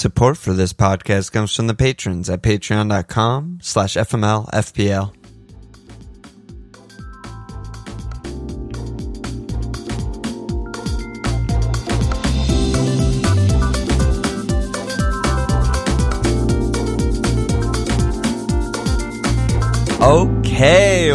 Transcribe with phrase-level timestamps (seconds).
[0.00, 5.19] Support for this podcast comes from the patrons at patreon.com slash FMLFPL.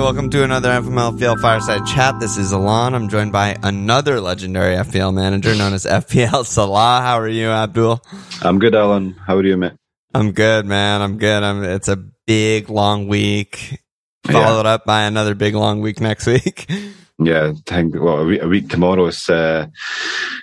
[0.06, 2.20] Welcome to another FMLFPL Fireside Chat.
[2.20, 2.94] This is Alon.
[2.94, 7.02] I'm joined by another legendary FPL manager known as FPL Salah.
[7.02, 8.00] How are you, Abdul?
[8.44, 9.14] I'm good, Alan.
[9.14, 9.80] How are you, man?
[10.14, 11.02] I'm good, man.
[11.02, 11.42] I'm good.
[11.42, 11.96] I'm, it's a
[12.28, 13.80] big, long week,
[14.28, 16.70] followed up by another big, long week next week.
[17.18, 19.28] Yeah, thank well, a week, a week tomorrow is.
[19.28, 19.66] Uh,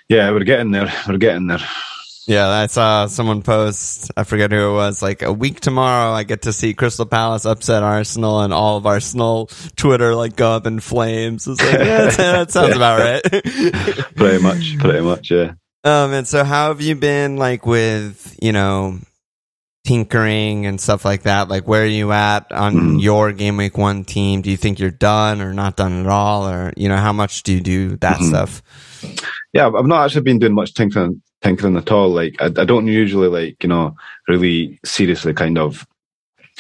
[0.09, 0.93] yeah, we're getting there.
[1.07, 1.61] We're getting there.
[2.27, 6.23] Yeah, I saw someone post, I forget who it was, like a week tomorrow I
[6.23, 10.67] get to see Crystal Palace upset Arsenal and all of Arsenal Twitter like go up
[10.67, 11.49] in flames.
[11.49, 13.23] It's like, yeah, that sounds about right.
[14.17, 15.53] pretty much, pretty much, yeah.
[15.85, 18.99] Um, and so how have you been like with, you know,
[19.85, 21.49] tinkering and stuff like that?
[21.49, 23.03] Like where are you at on Mm.
[23.03, 24.43] your game week one team?
[24.43, 26.49] Do you think you're done or not done at all?
[26.49, 28.29] Or, you know, how much do you do that Mhm.
[28.29, 28.63] stuff?
[29.53, 32.09] Yeah, I've not actually been doing much tinkering, tinkering at all.
[32.09, 33.97] Like, I, I don't usually like, you know,
[34.29, 35.87] really seriously kind of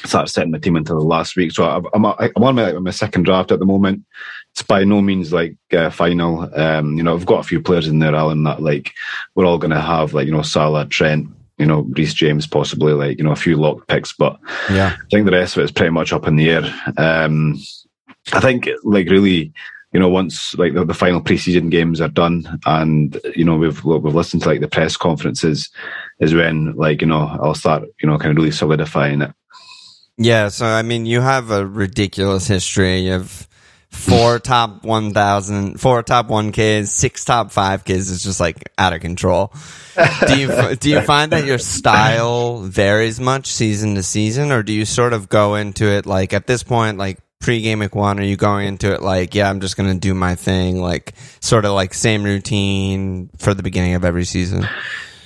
[0.04, 1.52] start setting the team until the last week.
[1.52, 4.04] So I'm, I'm, I'm on my, my second draft at the moment.
[4.52, 6.50] It's by no means like uh, final.
[6.58, 8.92] Um, you know, I've got a few players in there, Alan, that like
[9.34, 12.92] we're all going to have like, you know, Salah, Trent, you know, Reece James, possibly
[12.92, 14.38] like, you know, a few locked picks, but
[14.70, 14.96] Yeah.
[14.98, 16.64] I think the rest of it is pretty much up in the air.
[16.96, 17.58] Um,
[18.32, 19.52] I think like really,
[19.92, 23.84] you know, once like the, the final preseason games are done, and you know we've
[23.84, 25.70] we've listened to like the press conferences,
[26.18, 29.32] is when like you know I'll start you know kind of really solidifying it.
[30.16, 33.00] Yeah, so I mean, you have a ridiculous history.
[33.00, 33.48] You have
[33.90, 38.12] four top 1,000, four top 1Ks, six top 5Ks.
[38.12, 39.52] It's just like out of control.
[40.26, 44.72] Do you, do you find that your style varies much season to season, or do
[44.72, 48.24] you sort of go into it like at this point, like pre-game week one, are
[48.24, 51.64] you going into it like, yeah, I'm just going to do my thing, like sort
[51.64, 54.66] of like same routine for the beginning of every season?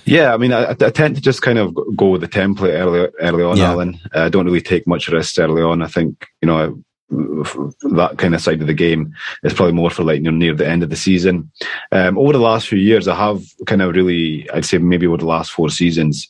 [0.05, 3.09] Yeah, I mean, I, I tend to just kind of go with the template early
[3.21, 3.71] early on, Yeah.
[3.71, 4.01] Alan.
[4.15, 5.83] Uh, I don't really take much risk early on.
[5.83, 9.13] I think you know that kind of side of the game
[9.43, 11.51] is probably more for like you know, near the end of the season.
[11.93, 15.17] Um, over the last few years, I have kind of really, I'd say maybe over
[15.19, 16.29] the last four seasons,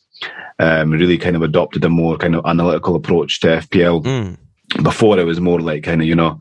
[0.59, 4.37] um, really kind of adopted a more kind of analytical approach to FPL Mm.
[4.82, 6.41] Before it was more like kind of you know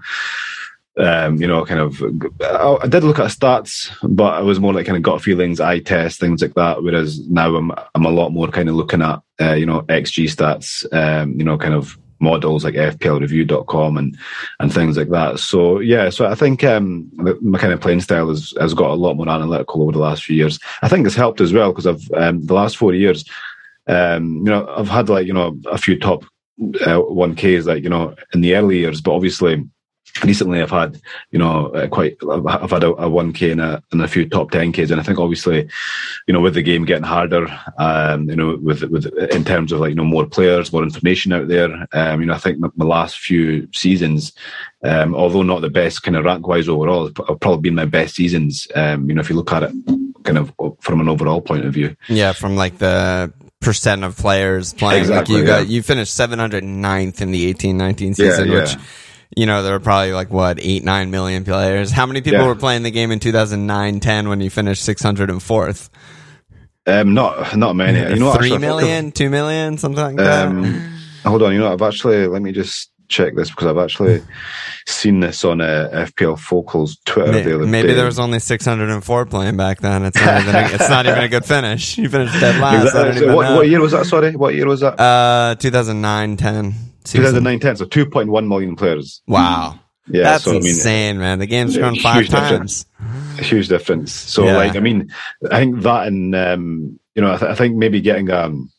[0.97, 2.01] um you know kind of
[2.41, 5.59] I, I did look at stats but I was more like kind of gut feelings
[5.59, 9.01] eye test things like that whereas now i'm i'm a lot more kind of looking
[9.01, 14.17] at uh, you know xg stats um you know kind of models like fplreview.com and
[14.59, 15.39] and things like that.
[15.39, 17.09] So yeah so i think um
[17.41, 20.23] my kind of playing style has has got a lot more analytical over the last
[20.23, 20.59] few years.
[20.81, 23.25] I think it's helped as well because i've um the last four years
[23.87, 26.25] um you know i've had like you know a few top
[26.61, 29.63] uh, 1Ks like you know in the early years, but obviously
[30.23, 31.01] recently I've had
[31.31, 34.51] you know uh, quite I've had a, a 1K and a, and a few top
[34.51, 35.67] 10Ks, and I think obviously
[36.27, 39.79] you know with the game getting harder, um, you know with with in terms of
[39.79, 42.69] like you know more players, more information out there, um, you know I think my,
[42.75, 44.33] my last few seasons.
[44.83, 48.13] Um, although not the best kind of rank wise overall, have probably been my best
[48.15, 48.67] seasons.
[48.75, 51.73] Um, you know, if you look at it kind of from an overall point of
[51.73, 51.95] view.
[52.09, 53.31] Yeah, from like the
[53.61, 55.01] percent of players playing.
[55.01, 58.59] Exactly, like you got you finished 709th in the 18-19 season, yeah.
[58.59, 58.75] which
[59.37, 61.91] you know there were probably like what eight nine million players.
[61.91, 62.47] How many people Yeah.
[62.47, 65.89] were playing the game in 2009-10 when you finished 604th?
[66.87, 67.97] Um, not not many.
[67.99, 70.47] You know, Three actually, I think I've- million, two million, something like that.
[70.47, 74.21] Um, hold on, you know, I've actually let me just check this because I've actually
[74.87, 77.93] seen this on uh, FPL Focal's Twitter May- the other Maybe day.
[77.95, 80.05] there was only 604 playing back then.
[80.05, 81.97] It's not even a, it's not even a good finish.
[81.97, 82.85] You finished dead last.
[82.95, 83.27] Exactly.
[83.27, 84.05] what, what year was that?
[84.05, 84.99] Sorry, what year was that?
[84.99, 86.73] Uh, 2009 10.
[87.05, 89.21] 2009 10, so 2.1 million players.
[89.27, 89.79] Wow.
[90.07, 91.39] Yeah, That's so I mean, insane, man.
[91.39, 92.83] The game's grown five difference.
[92.99, 93.39] times.
[93.39, 94.11] a huge difference.
[94.11, 94.55] So, Yeah.
[94.57, 95.11] like, I mean,
[95.51, 98.69] I think that and um, you know, I, th- I think maybe getting um,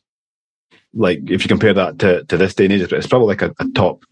[0.96, 3.54] like if you compare that to to this day and age, it's probably like a,
[3.58, 4.04] a top,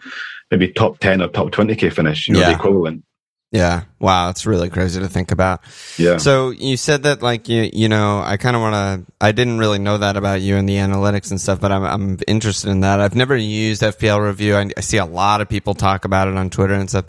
[0.50, 2.28] maybe top 10 or top 20k finish.
[2.28, 2.50] You know, Yeah.
[2.50, 3.04] the equivalent.
[3.50, 3.84] Yeah.
[4.00, 4.30] Wow.
[4.30, 5.60] It's really crazy to think about.
[5.96, 6.16] Yeah.
[6.16, 9.58] So you said that like you you know I kind of want to I didn't
[9.58, 12.80] really know that about you and the analytics and stuff but I'm I'm interested in
[12.80, 12.98] that.
[13.00, 14.56] I've never used FPL review.
[14.56, 17.06] I, I see a lot of people talk about it on Twitter and stuff.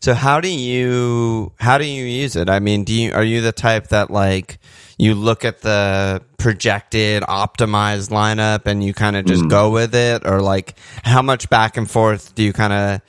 [0.00, 2.48] So how do you how do you use it?
[2.48, 4.60] I mean, do you are you the type that like
[4.98, 9.50] you look at the projected optimized lineup and you kind of just Mm.
[9.50, 10.74] go with it or like
[11.04, 13.00] how much back and forth do you kind of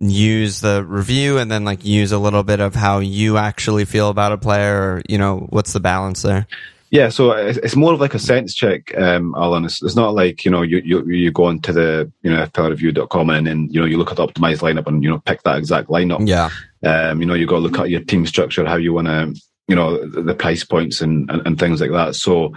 [0.00, 4.08] use the review and then like use a little bit of how you actually feel
[4.10, 6.46] about a player or you know what's the balance there
[6.90, 9.66] Yeah, so it's, more of like a sense check, um, Alan.
[9.66, 13.28] It's, it's not like you know you you you go into the you know FPLreview.com
[13.28, 15.58] and then you know you look at the optimized lineup and you know pick that
[15.58, 16.26] exact lineup.
[16.26, 16.48] Yeah.
[16.90, 19.34] Um, you know you got to look at your team structure, how you want to
[19.68, 22.16] you know the, price points and, and and things like that.
[22.16, 22.52] So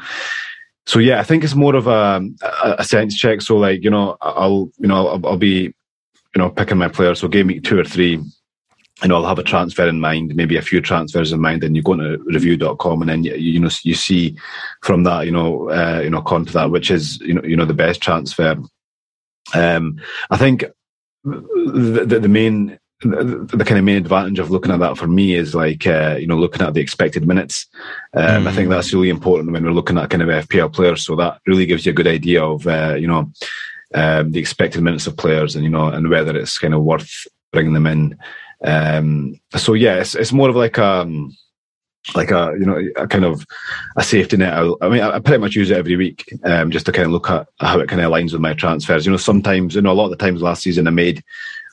[0.86, 2.22] so yeah, I think it's more of a
[2.64, 3.42] a sense check.
[3.42, 5.74] So like you know I'll you know I'll, I'll be
[6.34, 7.20] you know picking my players.
[7.20, 8.20] So game week two or three
[9.02, 11.76] you know, I'll have a transfer in mind, maybe a few transfers in mind, and
[11.76, 14.38] you go into review.com and then you, you know you see
[14.84, 17.56] from that, you know, uh, you know, con to that, which is you know, you
[17.56, 18.58] know, the best transfer.
[19.54, 20.00] Um,
[20.30, 20.66] I think
[21.24, 25.34] the, the main the, the, kind of main advantage of looking at that for me
[25.34, 27.68] is like uh, you know looking at the expected minutes.
[28.14, 28.48] Um, mm.
[28.48, 28.72] I think mm.
[28.72, 31.06] that's really important when we're looking at kind of FPL players.
[31.06, 33.32] So that really gives you a good idea of uh, you know
[33.94, 37.28] um, the expected minutes of players and you know and whether it's kind of worth
[37.52, 38.18] bringing them in
[38.64, 41.36] um, so yeah, it's, it's more of like um
[42.16, 43.46] like a you know a kind of
[43.98, 44.54] a safety net.
[44.54, 47.12] I, I mean, I pretty much use it every week um, just to kind of
[47.12, 49.06] look at how it kind of aligns with my transfers.
[49.06, 51.24] You know, sometimes you know a lot of the times last season I made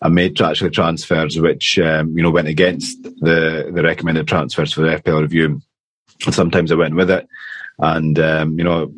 [0.02, 4.82] I made actually transfers which um, you know went against the the recommended transfers for
[4.82, 5.60] the FPL review,
[6.30, 7.28] sometimes I went with it.
[7.78, 8.92] And um, you know,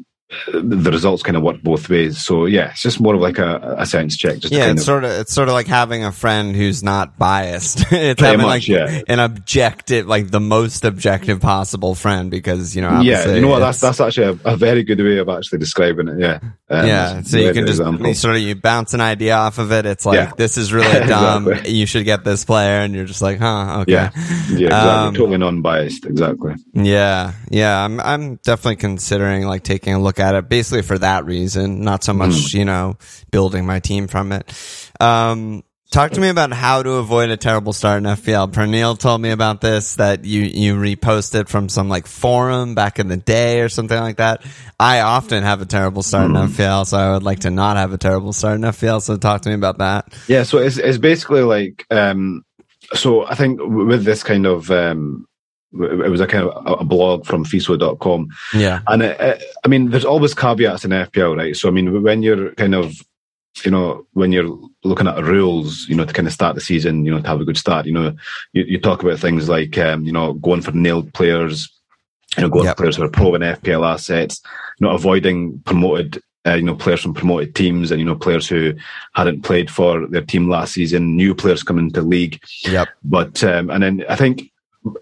[0.53, 2.25] the results kind of work both ways.
[2.25, 4.39] So yeah, it's just more of like a, a sense check.
[4.39, 7.19] Just yeah, it's of, sort of it's sort of like having a friend who's not
[7.19, 7.85] biased.
[7.93, 9.03] it's having much, like yeah.
[9.09, 13.01] an objective, like the most objective possible friend, because you know.
[13.01, 13.59] Yeah, you know what?
[13.59, 16.21] That's that's actually a, a, very good way of actually describing it.
[16.21, 16.39] Yeah.
[16.69, 19.73] Um, yeah, so you can just you sort of you bounce an idea off of
[19.73, 19.85] it.
[19.87, 20.33] It's like yeah.
[20.37, 21.49] this is really dumb.
[21.49, 21.73] exactly.
[21.73, 23.81] You should get this player, and you're just like, huh?
[23.81, 23.93] Okay.
[23.93, 24.11] Yeah,
[24.51, 24.69] yeah, exactly.
[24.71, 26.07] Um, totally non-biased.
[26.07, 26.55] Exactly.
[26.73, 27.85] Yeah, yeah.
[27.85, 32.05] I'm I'm definitely considering like taking a look at it basically for that reason, not
[32.05, 32.55] so much, mm.
[32.55, 32.97] you know,
[33.31, 34.53] building my team from it.
[35.01, 38.53] Um, talk to me about how to avoid a terrible start in FPL.
[38.53, 43.09] Pernille told me about this that you, you reposted from some like forum back in
[43.09, 44.43] the day or something like that.
[44.79, 46.45] I often have a terrible start mm.
[46.45, 49.03] in FPL, so I would like to not have a terrible start in FPL.
[49.03, 50.13] So talk to me about that.
[50.29, 50.45] Yeah.
[50.45, 52.45] So it's, it's basically like, um,
[52.95, 55.27] so I think with this kind of, um,
[55.73, 58.29] it was a kind of a blog from FISO.com.
[58.55, 58.81] Yeah.
[58.89, 61.57] And it, it, I mean, there's always caveats in FPL, right?
[61.57, 62.95] So, I mean, when you're kind of,
[63.65, 67.05] you know, when you're looking at rules, you know, to kind of start the season,
[67.05, 68.15] you know, to have a good start, you know,
[68.53, 71.71] you, you talk about things like, um, you know, going for nailed players,
[72.37, 72.77] you know, going yep.
[72.77, 74.41] for players who are proven FPL assets,
[74.79, 78.49] you know, avoiding promoted uh, you know, players from promoted teams and, you know, players
[78.49, 78.73] who
[79.15, 82.41] hadn't played for their team last season, new players coming into league.
[82.65, 82.89] Yep.
[83.05, 84.50] But, um, and then I think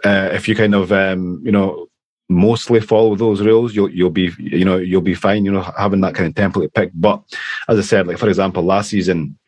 [0.04, 1.88] uh, if you kind of um, you know
[2.28, 5.44] mostly follow those rules, you'll you'll be you know you'll be fine.
[5.44, 6.90] You know having that kind of template pick.
[6.94, 7.22] But
[7.68, 9.38] as I said, like for example, last season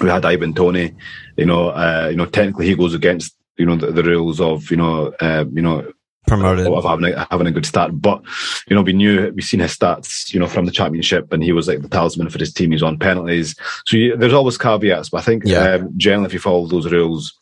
[0.00, 0.94] we had Ivan Toney.
[1.36, 4.70] You know, uh, you know technically he goes against you know the, the rules of
[4.70, 5.92] you know uh, you know
[6.26, 8.00] promoted of having a, having a good start.
[8.00, 8.22] But
[8.68, 11.52] you know, we knew we've seen his stats, you know, from the championship, and he
[11.52, 12.72] was like the talisman for his team.
[12.72, 13.54] He's on penalties,
[13.86, 15.10] so you, there's always caveats.
[15.10, 15.74] But I think yeah.
[15.74, 17.36] um, generally, if you follow those rules,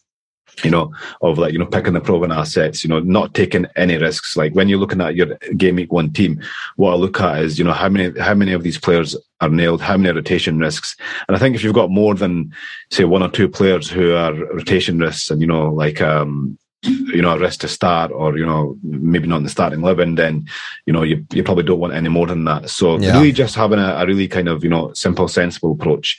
[0.65, 0.93] you know,
[1.23, 4.37] of like, you know, picking the proven assets, you know, not taking any risks.
[4.37, 6.41] Like when you're looking at your game week one team,
[6.77, 9.49] what I look at is, you know, how many, how many of these players are
[9.49, 10.97] nailed, how many rotation risks.
[11.29, 12.53] And I think if you've got more than
[12.91, 17.21] say one or two players who are rotation risks and, you know, like, um, you
[17.21, 20.47] know, a risk to start or, you know, maybe not in the starting 11, then,
[20.87, 22.71] you know, you, you probably don't want any more than that.
[22.71, 23.13] So yeah.
[23.13, 26.19] really just having a, a, really kind of, you know, simple, sensible approach.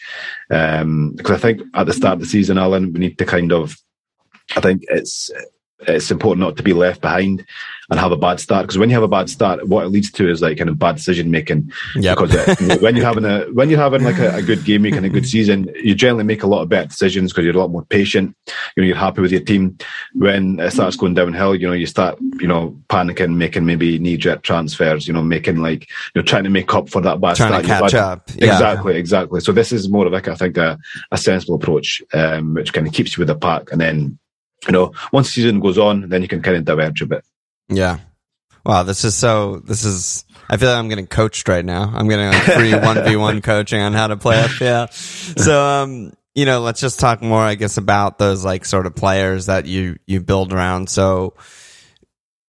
[0.51, 3.51] Um, because I think at the start of the season, Alan, we need to kind
[3.51, 3.75] of,
[4.55, 5.31] I think it's
[5.87, 7.45] it's important not to be left behind
[7.89, 10.11] and have a bad start because when you have a bad start, what it leads
[10.11, 11.71] to is like kind of bad decision making.
[11.95, 12.15] Yeah.
[12.15, 14.95] Because uh, when you're having a when you're having like a, a, good game week
[14.95, 17.59] and a good season, you generally make a lot of better decisions because you're a
[17.59, 18.35] lot more patient.
[18.75, 19.77] You know, you're happy with your team.
[20.13, 24.17] When it starts going downhill, you know, you start you know panicking, making maybe knee
[24.17, 25.07] jerk transfers.
[25.07, 27.63] You know, making like you're trying to make up for that bad trying start.
[27.63, 28.29] To catch up.
[28.35, 28.53] Yeah.
[28.53, 29.41] Exactly, exactly.
[29.41, 30.77] So this is more of like I think a,
[31.11, 34.17] a sensible approach, um, which kind of keeps you with the pack, and then
[34.67, 37.25] you know, once the season goes on, then you can kind of diverge a bit.
[37.69, 37.99] Yeah.
[38.65, 39.57] Wow, this is so.
[39.57, 40.23] This is.
[40.49, 41.91] I feel like I'm getting coached right now.
[41.93, 45.39] I'm getting like free one v one coaching on how to play FPL.
[45.39, 48.95] So, um, you know, let's just talk more, I guess, about those like sort of
[48.95, 50.89] players that you you build around.
[50.89, 51.33] So,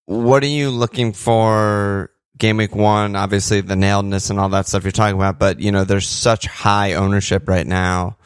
[0.05, 2.11] what are you looking for?
[2.39, 5.71] Game week one, obviously the nailedness and all that stuff you're talking about, but you
[5.71, 8.17] know, there's such high ownership right now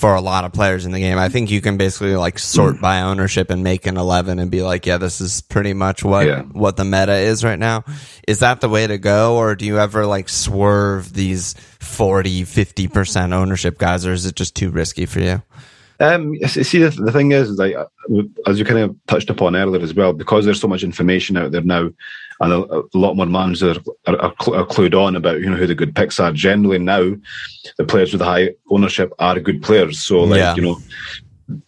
[0.00, 1.18] for a lot of players in the game.
[1.18, 2.80] I think you can basically like sort mm.
[2.80, 6.26] by ownership and make an 11 and be like, yeah, this is pretty much what,
[6.26, 6.40] yeah.
[6.40, 7.84] what the meta is right now.
[8.26, 9.36] Is that the way to go?
[9.36, 14.56] Or do you ever like swerve these 40, 50% ownership guys or is it just
[14.56, 15.42] too risky for you?
[16.00, 17.74] Um, see, the, the thing is, like,
[18.46, 21.52] as you kind of touched upon earlier as well, because there's so much information out
[21.52, 21.90] there now,
[22.40, 25.66] and a, a lot more managers are, are, are, clued on about you know who
[25.66, 26.32] the good picks are.
[26.32, 27.14] Generally now,
[27.76, 30.02] the players with the high ownership are good players.
[30.02, 30.54] So like yeah.
[30.54, 30.78] you know,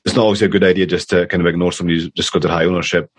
[0.05, 2.43] it's not always a good idea just to kind of ignore somebody who's just got
[2.43, 3.11] their high ownership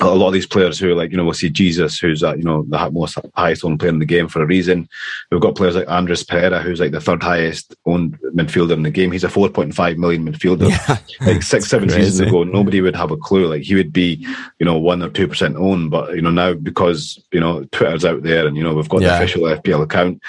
[0.00, 2.34] a lot of these players who are like, you know, we'll see Jesus, who's, uh,
[2.34, 4.88] you know, the most highest owned player in the game for a reason.
[5.30, 8.90] We've got players like Andreas Pereira, who's like the third highest owned midfielder in the
[8.90, 9.12] game.
[9.12, 10.70] He's a 4.5 million midfielder.
[10.70, 10.98] Yeah.
[11.20, 12.04] Like six, seven Crazy.
[12.04, 13.46] seasons ago, nobody would have a clue.
[13.46, 14.26] Like he would be,
[14.58, 15.90] you know, one or 2% owned.
[15.90, 19.02] But, you know, now because, you know, Twitter's out there and, you know, we've got
[19.02, 19.08] yeah.
[19.08, 20.22] the official FPL account.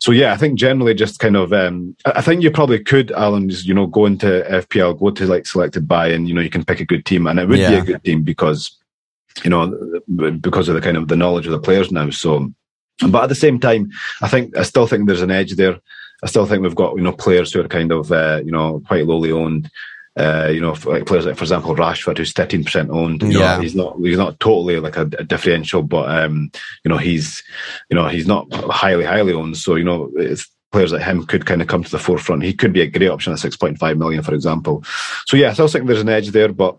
[0.00, 3.50] So yeah, I think generally just kind of, um, I think you probably could, Alan,
[3.50, 6.50] just, you know, go into FPL, go to like selected by, and, you know, you
[6.50, 7.70] can pick a good team and it would yeah.
[7.70, 8.81] be a good team because
[9.44, 10.00] you know,
[10.40, 12.10] because of the kind of the knowledge of the players now.
[12.10, 12.52] So,
[13.08, 15.78] but at the same time, I think I still think there's an edge there.
[16.22, 18.82] I still think we've got you know players who are kind of uh, you know
[18.86, 19.70] quite lowly owned.
[20.14, 23.22] Uh, you know, like players like, for example, Rashford, who's thirteen percent owned.
[23.22, 26.52] You yeah, know, he's not he's not totally like a, a, differential, but um,
[26.84, 27.42] you know, he's
[27.88, 29.56] you know he's not highly highly owned.
[29.56, 30.12] So you know,
[30.70, 32.42] players like him could kind of come to the forefront.
[32.42, 34.82] He could be a great option at six point five million, for example.
[35.26, 36.78] So yeah, I still think there's an edge there, but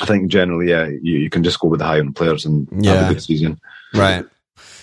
[0.00, 2.68] I think generally, yeah, you, you can just go with the high end players and
[2.72, 2.94] yeah.
[2.94, 3.60] have a good season.
[3.94, 4.24] Right.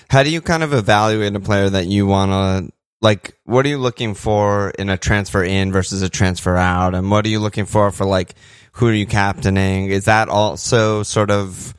[0.10, 3.38] How do you kind of evaluate a player that you want to like?
[3.46, 7.26] What are you looking for in a transfer in versus a transfer out, and what
[7.26, 8.36] are you looking for for like
[8.74, 9.90] who are you captaining?
[9.90, 11.74] Is that also sort of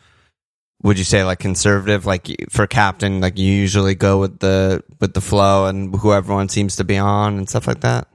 [0.83, 5.15] would you say like conservative like for captain like you usually go with the with
[5.15, 8.09] the flow and who everyone seems to be on and stuff like that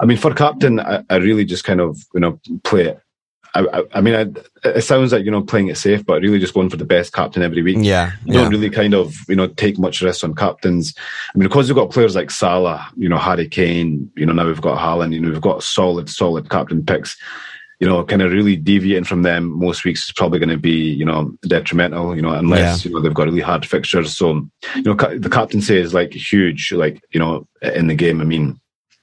[0.00, 3.00] i mean for captain i, I really just kind of you know play it
[3.56, 6.54] I, I, mean, I, it sounds like you know playing it safe, but really just
[6.54, 7.76] going for the best captain every week.
[7.80, 10.92] Yeah, you don't really kind of you know take much risk on captains.
[10.98, 14.46] I mean, because we've got players like Salah, you know, Harry Kane, you know, now
[14.46, 17.16] we've got Haaland, you know, we've got solid, solid captain picks.
[17.80, 20.92] You know, kind of really deviating from them most weeks is probably going to be
[20.92, 22.16] you know detrimental.
[22.16, 22.88] You know, unless yeah.
[22.88, 24.16] you know they've got really hard fixtures.
[24.16, 28.20] So you know, the captaincy is like huge, like you know, in the game.
[28.20, 28.58] I mean,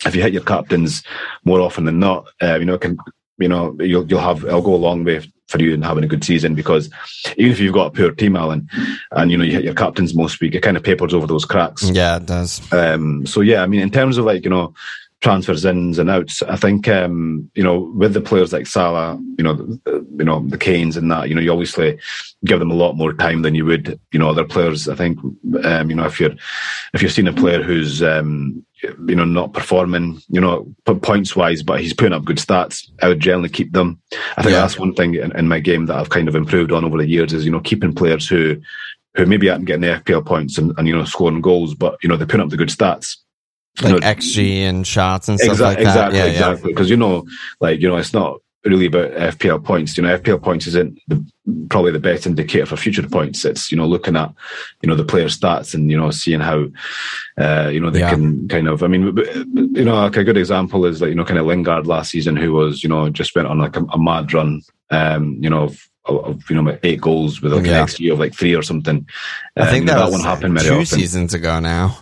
[0.06, 1.04] if you hit your captains
[1.46, 2.98] more often than not, uh, you know, it can
[3.42, 6.08] you know, you'll you'll have it'll go a long way for you in having a
[6.08, 6.90] good season because
[7.38, 8.68] even if you've got a poor team, Alan,
[9.12, 11.46] and you know you hit your captains most week, it kind of papers over those
[11.46, 11.90] cracks.
[11.90, 12.62] Yeah, it does.
[12.72, 14.74] Um, so yeah, I mean, in terms of like you know
[15.22, 16.42] transfers ins and outs.
[16.44, 20.44] I think um, you know with the players like Salah, you know, the, you know
[20.48, 21.30] the Kanes and that.
[21.30, 22.00] You know, you obviously
[22.44, 24.90] give them a lot more time than you would you know other players.
[24.90, 25.20] I think
[25.64, 26.34] um, you know if you're
[26.94, 31.64] if you're seeing a player who's um, you know not performing, you know points wise,
[31.64, 34.00] but he's putting up good stats, I would generally keep them.
[34.38, 34.62] I think yeah.
[34.62, 37.08] that's one thing in, in my game that I've kind of improved on over the
[37.08, 38.62] years is you know keeping players who
[39.16, 42.10] who maybe aren't getting the FPL points and, and you know scoring goals, but you
[42.10, 43.18] know they're putting up the good stats
[43.82, 45.84] like you know, xG and shots and stuff exa- like that.
[45.88, 46.72] Exactly, yeah, exactly.
[46.72, 46.94] Because yeah.
[46.94, 47.26] you know,
[47.60, 49.98] like you know, it's not really about FPL points.
[49.98, 51.26] You know, FPL points isn't the,
[51.70, 53.46] probably the best indicator for future points.
[53.46, 54.34] It's you know looking at
[54.82, 56.66] you know the player stats and you know seeing how
[57.38, 58.10] uh, you know they yeah.
[58.10, 58.84] can kind of.
[58.84, 59.16] I mean,
[59.74, 62.36] you know, like a good example is like you know kind of Lingard last season,
[62.36, 64.62] who was you know just went on like a, a mad run.
[64.90, 67.82] Um, you know, of, of, you know eight goals with like yeah.
[67.82, 69.08] an XG of like three or something.
[69.56, 70.86] I think um, that, that one happened two often.
[70.86, 71.98] seasons ago now.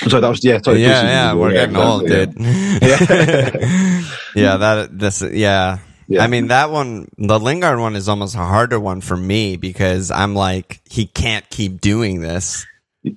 [0.00, 0.60] Sorry, that was yeah.
[0.62, 1.34] Sorry, yeah, yeah.
[1.34, 2.34] We're getting old, dude.
[2.38, 2.80] Yeah,
[4.34, 4.56] yeah.
[4.56, 5.78] That this, yeah.
[6.08, 6.24] Yeah.
[6.24, 10.10] I mean, that one, the Lingard one is almost a harder one for me because
[10.10, 12.66] I'm like, he can't keep doing this.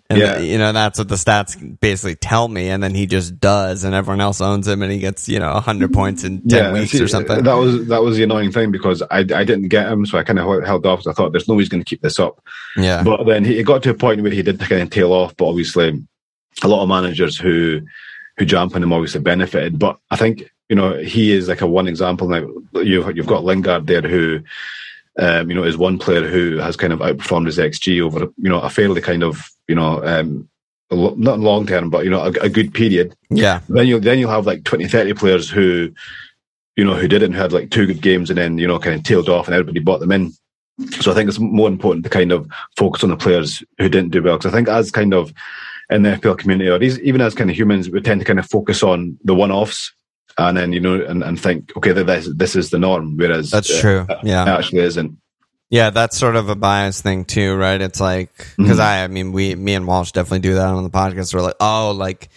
[0.10, 0.38] And yeah.
[0.38, 2.69] you know, that's what the stats basically tell me.
[2.69, 5.53] And then he just does and everyone else owns him and he gets, you know,
[5.62, 7.43] hundred points in 10 yeah, weeks see, or something.
[7.43, 10.05] That was, that was the annoying thing because I, I didn't get him.
[10.05, 11.07] So I kind of held off.
[11.07, 12.43] I thought there's no way he's going to keep this up.
[12.75, 13.03] Yeah.
[13.03, 15.36] But then he, he got to a point where he did kind of tail off,
[15.38, 15.98] but obviously
[16.62, 17.81] a lot of managers who
[18.38, 19.79] who jump on him obviously benefited.
[19.79, 22.47] But I think you know he is like a one example now.
[22.81, 24.41] You've you've got Lingard there who.
[25.19, 28.49] Um, you know, is one player who has kind of outperformed his XG over, you
[28.49, 30.49] know, a fairly kind of, you know, um,
[30.89, 33.13] not long term, but you know, a, a, good period.
[33.29, 33.59] Yeah.
[33.67, 35.93] Then you then you'll have like 20, 30 players who,
[36.77, 38.95] you know, who didn't who had like two good games and then you know kind
[38.95, 40.31] of tailed off and everybody bought them in.
[41.01, 44.11] So I think it's more important to kind of focus on the players who didn't
[44.11, 45.33] do well because I think as kind of
[45.89, 48.49] in the FPL community, or even as kind of humans, we tend to kind of
[48.49, 49.91] focus on the one-offs
[50.48, 53.17] and then you know and, and think, okay, this this is the norm.
[53.17, 54.07] Whereas that's uh, true.
[54.24, 55.17] Yeah, actually isn't.
[55.71, 57.79] Yeah, that's sort of a bias thing too, right?
[57.79, 58.81] It's like because mm-hmm.
[58.81, 61.33] I, I mean, we, me and Walsh definitely do that on the podcast.
[61.33, 62.29] We're like, oh, like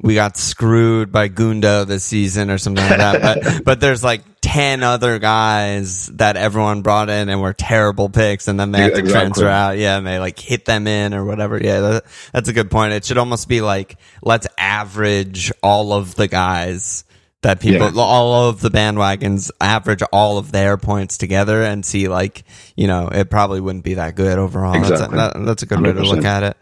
[0.00, 3.42] we got screwed by Gundo this season or something like that.
[3.42, 8.48] but but there's like ten other guys that everyone brought in and were terrible picks,
[8.48, 9.12] and then they had to exactly.
[9.12, 9.76] transfer out.
[9.76, 11.62] Yeah, and they like hit them in or whatever.
[11.62, 12.94] Yeah, that, that's a good point.
[12.94, 17.04] It should almost be like let's average all of the guys
[17.42, 18.00] that people, Yeah.
[18.02, 22.44] all of the bandwagons average all of their points together and see like,
[22.76, 24.74] you know, it probably wouldn't be that good overall.
[24.74, 25.16] Exactly.
[25.16, 26.56] That's, a, that, that's a good way to look at it.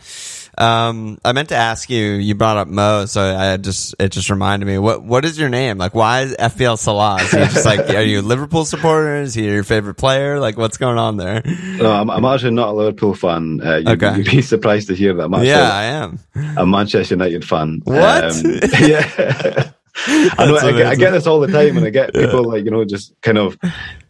[0.59, 4.29] Um, I meant to ask you, you brought up Mo, so I just, it just
[4.29, 5.79] reminded me, what, what is your name?
[5.79, 7.17] Like, why is FPL Salah?
[7.23, 9.17] Is just like, are you Liverpool supporter?
[9.23, 10.39] Is he your favorite player?
[10.39, 11.41] Like, what's going on there?
[11.47, 13.61] No, I'm, I'm actually not a Liverpool fan.
[13.65, 14.17] Uh, you, Okay.
[14.19, 15.31] You'd be surprised to hear that.
[15.33, 16.19] Actually Yeah, I am.
[16.59, 17.81] a Manchester United fan.
[17.85, 18.25] What?
[18.25, 18.43] Um,
[18.83, 19.71] yeah.
[20.07, 20.57] I know.
[20.57, 22.85] I get, I get this all the time, and I get people like you know
[22.85, 23.59] just kind of,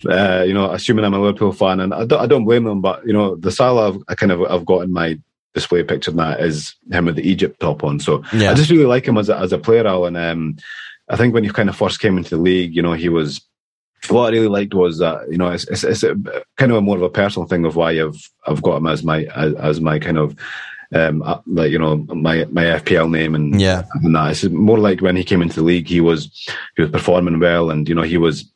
[0.09, 2.81] uh, you know, assuming I'm a Liverpool fan, and I don't, I don't blame them.
[2.81, 5.19] But you know, the Salah I've, I kind of I've got in my
[5.55, 7.99] display picture now is him with the Egypt top on.
[7.99, 8.53] So Yeah.
[8.53, 10.07] I just really like him as a, as a player, Al.
[10.07, 10.57] And um,
[11.09, 13.41] I think when he kind of first came into the league, you know, he was.
[14.09, 16.15] What I really liked was that you know it's, it's, it's a,
[16.57, 18.17] kind of a more of a personal thing of why I've
[18.47, 20.35] I've got him as my as, as my kind of
[20.95, 23.85] um uh, like you know my my FPL name and Yeah.
[24.03, 24.31] and that.
[24.33, 26.31] It's more like when he came into the league, he was
[26.77, 28.51] he was performing well, and you know he was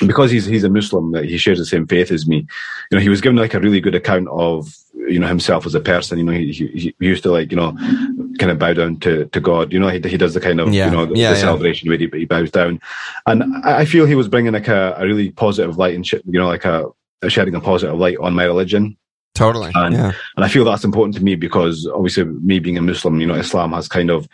[0.00, 2.46] because he's he's a Muslim that he shares the same faith as me.
[2.90, 4.74] You know, he was given like a really good account of
[5.08, 6.18] you know himself as a person.
[6.18, 7.72] You know, he he, he used to like you know
[8.38, 9.72] kind of bow down to to God.
[9.72, 10.86] You know, he he does the kind of Yeah.
[10.86, 11.40] you know the, Yeah, the yeah.
[11.40, 12.80] celebration where he, he bows down,
[13.26, 16.22] and I, feel he was bringing like a, a really positive light and shit.
[16.26, 16.86] You know, like a,
[17.22, 18.96] a shedding a positive light on my religion.
[19.34, 19.72] Totally.
[19.74, 20.12] And- yeah.
[20.36, 23.34] And I feel that's important to me because obviously me being a Muslim, you know,
[23.34, 24.28] Islam has kind of,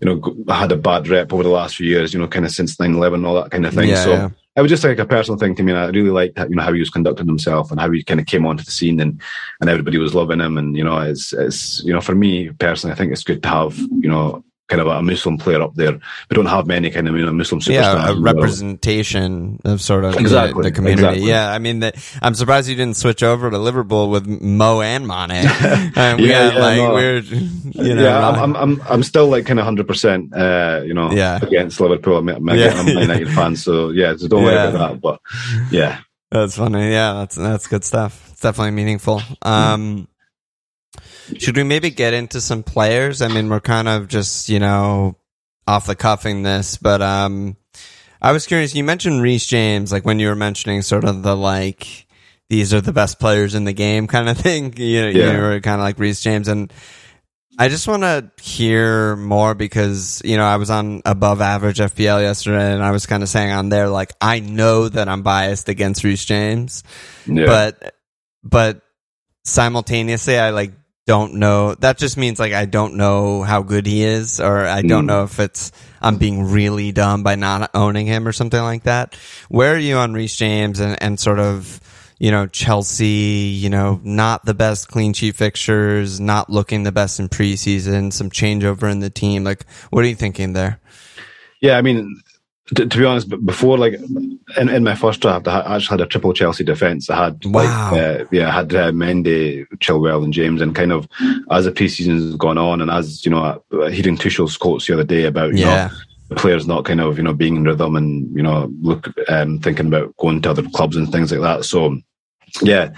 [0.00, 2.50] you know, had a bad rep over the last few years, you know, kind of
[2.50, 3.90] since 9-11, all that kind of thing.
[3.90, 4.28] Yeah, so yeah.
[4.56, 5.72] it was just like a personal thing to me.
[5.72, 8.18] And I really liked, you know, how he was conducting himself and how he kind
[8.18, 9.20] of came onto the scene and,
[9.60, 10.56] and everybody was loving him.
[10.56, 13.48] And, you know, it's, it's, you know, for me personally, I think it's good to
[13.48, 15.92] have, you know, kind of a Muslim player up there.
[16.30, 17.72] We don't have many kind of, you know, Muslim superstars.
[17.72, 21.02] yeah, a the representation of sort of the- Exactly, the, community.
[21.02, 21.28] exactly.
[21.28, 25.06] Yeah, I mean, the, I'm surprised you didn't switch over to Liverpool with Mo and
[25.06, 25.30] Mane.
[25.96, 26.94] and we Yeah, yeah, like no.
[26.94, 30.94] we're, you know, yeah, I'm, I'm, I'm, still like kind of hundred percent, uh, you
[30.94, 31.40] know, Yeah.
[31.42, 32.16] against Liverpool.
[32.18, 32.72] I'm, I'm, Yeah.
[32.74, 35.00] I'm a United fan, so yeah, so don't worry about that.
[35.00, 35.20] But
[35.70, 35.98] yeah,
[36.30, 36.90] that's funny.
[36.92, 38.28] Yeah, that's that's good stuff.
[38.30, 39.20] It's definitely meaningful.
[39.42, 40.06] Um,
[41.38, 43.22] should we maybe get into some players?
[43.22, 45.16] I mean, we're kind of just you know
[45.66, 47.56] off the cuffing this, but um,
[48.20, 48.74] I was curious.
[48.74, 52.06] You mentioned Reece James, like when you were mentioning sort of the like
[52.48, 54.74] these are the best players in the game kind of thing.
[54.76, 55.32] You know, Yeah.
[55.32, 56.72] you were kind of like Reece James, and
[57.58, 62.20] I just want to hear more because you know I was on above average FPL
[62.22, 65.68] yesterday, and I was kind of saying on there like I know that I'm biased
[65.68, 66.82] against Reece James,
[67.26, 67.94] yeah, but
[68.42, 68.80] but
[69.44, 70.72] simultaneously I like
[71.10, 71.74] don't know.
[71.74, 75.12] That just means like I don't know how good he is, or I don't Mm.
[75.12, 79.16] know if it's I'm being really dumb by not owning him or something like that.
[79.48, 81.80] Where are you on Reece James and and sort of
[82.20, 83.50] you know Chelsea?
[83.64, 88.30] You know, not the best clean sheet fixtures, not looking the best in preseason, some
[88.30, 89.42] changeover in the team.
[89.42, 90.78] Like, what are you thinking there?
[91.60, 91.76] yeah.
[91.76, 92.22] I mean,
[92.76, 93.94] to, to be honest, before like
[94.56, 97.10] in, in my first draft, I actually had a triple Chelsea defense.
[97.10, 97.90] I had Wow.
[97.92, 101.08] like, uh, yeah, I had uh, Mendy, Chilwell, and James, and kind of
[101.50, 105.04] as the preseason's gone on, and as you know, uh, hearing Tuchel's quotes the other
[105.04, 105.88] day about you Yeah.
[105.88, 105.96] know
[106.28, 109.58] the players not kind of you know being in rhythm and you know look um,
[109.58, 111.64] thinking about going to other clubs and things like that.
[111.64, 111.98] So
[112.62, 112.90] yeah,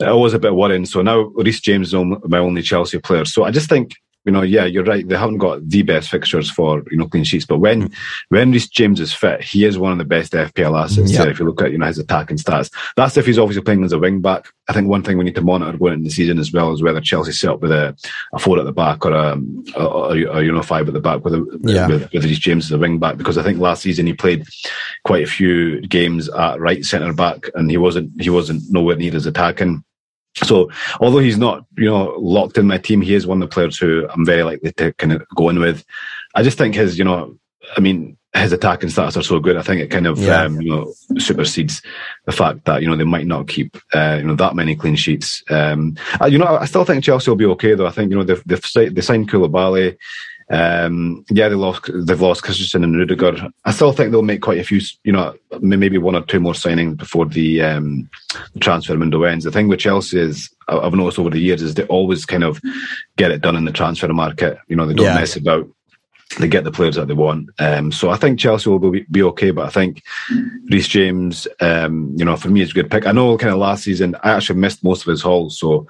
[0.00, 0.86] it was a bit worrying.
[0.86, 3.24] So now Reece James is my only Chelsea player.
[3.24, 5.08] So I just think you know, yeah, you're right.
[5.08, 7.90] They haven't got the best fixtures for you know clean sheets, but when
[8.28, 11.12] when Reece James is fit, he is one of the best FPL assets.
[11.12, 11.22] Yeah.
[11.22, 13.84] uh, if you look at you know his attacking stats, that's if he's obviously playing
[13.84, 14.48] as a wing back.
[14.68, 16.82] I think one thing we need to monitor going into the season as well is
[16.82, 17.96] whether Chelsea set up with a,
[18.34, 19.38] a four at the back or a,
[19.76, 21.86] a, a you know five at the back with a, Yeah.
[21.86, 24.44] with, with Reece James as a wing back because I think last season he played
[25.04, 29.14] quite a few games at right centre back and he wasn't he wasn't nowhere near
[29.14, 29.84] as attacking.
[30.44, 30.70] So
[31.00, 33.78] although he's not, you know, locked in my team, he is one of the players
[33.78, 35.84] who I'm very likely to kind of go in with.
[36.34, 37.36] I just think his, you know,
[37.76, 39.56] I mean, his attacking stats are so good.
[39.56, 40.42] I think it kind of, Yeah.
[40.42, 41.80] um, you know, supersedes
[42.26, 44.94] the fact that you know they might not keep, uh, you know, that many clean
[44.94, 45.42] sheets.
[45.48, 47.86] Um, uh, you know, I still think Chelsea will be okay though.
[47.86, 49.96] I think you know they've they've, they signed Koulibaly.
[50.48, 51.90] Um, yeah, they lost.
[51.92, 53.48] They've lost Christensen and Rudiger.
[53.64, 54.80] I still think they'll make quite a few.
[55.02, 58.08] You know, maybe one or two more signings before the um,
[58.54, 59.44] the transfer window ends.
[59.44, 62.60] The thing with Chelsea is, I've noticed over the years, is they always kind of
[63.16, 64.58] get it done in the transfer market.
[64.68, 65.14] You know, they don't Yeah.
[65.16, 65.68] mess about.
[66.40, 67.50] They get the players that they want.
[67.60, 70.02] Um, so I think Chelsea will be, be okay, but I think
[70.68, 73.06] Reece James, um, you know, for me, is a good pick.
[73.06, 75.86] I know kind of last season, I actually missed most of his hauls, so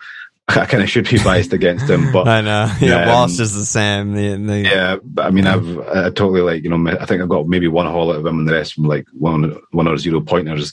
[0.49, 2.13] I kind of should be biased against him.
[2.13, 2.73] But I know.
[2.81, 4.13] Yeah, Um, Walsh is the same.
[4.13, 7.29] The, the, yeah, but I mean, I've I totally like you know, I think I've
[7.29, 9.97] got maybe one haul out of him, and the rest from like one one or
[9.99, 10.73] zero pointers.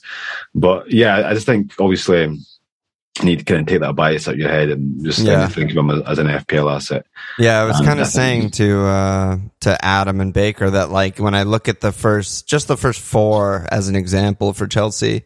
[0.54, 2.22] But yeah, I just think obviously
[3.20, 5.48] you need to kind of take that bias out of your head and just Yeah.
[5.48, 7.06] think of him as, as an FPL asset.
[7.38, 11.18] Yeah, I was Um, kind of saying to uh, to Adam and Baker that like
[11.20, 15.24] when I look at the first, just the first four as an example for Chelsea,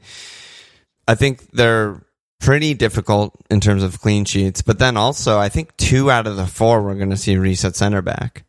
[1.07, 2.01] I think they're
[2.39, 4.61] pretty difficult in terms of clean sheets.
[4.61, 7.75] But then also, I think two out of the four we're going to see reset
[7.75, 8.43] center back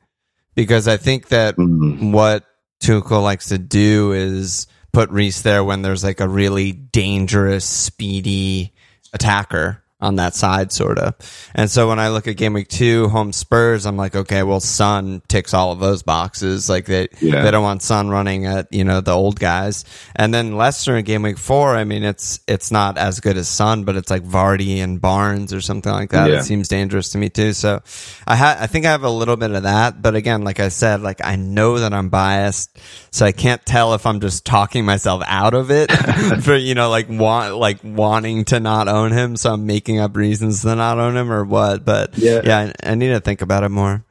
[0.54, 2.12] because I think that Mm.
[2.12, 2.44] what
[2.82, 8.72] Tuchel likes to do is put Reece there when there's like a really dangerous, speedy
[9.12, 11.14] attacker on that side, sort of.
[11.56, 14.60] And so when I look at game week two, home Spurs, I'm like, okay, well,
[14.60, 16.68] Son ticks all of those boxes.
[16.68, 17.42] Like they, Yeah.
[17.42, 19.84] they don't want Son running at, you know, the old guys.
[20.14, 23.48] And then Leicester in game week four, I mean, it's, it's not as good as
[23.48, 26.30] Son, but it's like Vardy and Barnes or something like that.
[26.30, 26.38] Yeah.
[26.38, 27.52] It seems dangerous to me too.
[27.52, 27.82] So
[28.26, 30.68] I ha- I think I have a little bit of that, but again, like I
[30.68, 32.78] said, like I know that I'm biased,
[33.10, 35.90] so I can't tell if I'm just talking myself out of it
[36.42, 39.34] for, you know, like want, like wanting to not own him.
[39.34, 42.42] So I'm making up reasons to not own him or what, but Yeah.
[42.44, 44.04] yeah, I, I need to think about it more.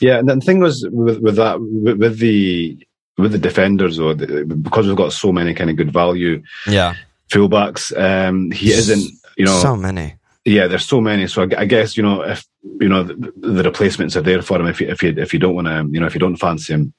[0.00, 2.78] Yeah, and the thing was with, with that with, with the
[3.16, 6.94] with the defenders or the- because we've got so many kind of good value Yeah.
[7.30, 9.10] fullbacks, um, he isn't.
[9.36, 10.14] You know, so many.
[10.44, 11.26] yeah, there's so many.
[11.28, 12.44] So I, I guess you know if
[12.80, 14.66] you know the, the replacements are there for him.
[14.66, 16.74] If you if you if you don't want to, you know, if you don't fancy
[16.74, 16.92] him,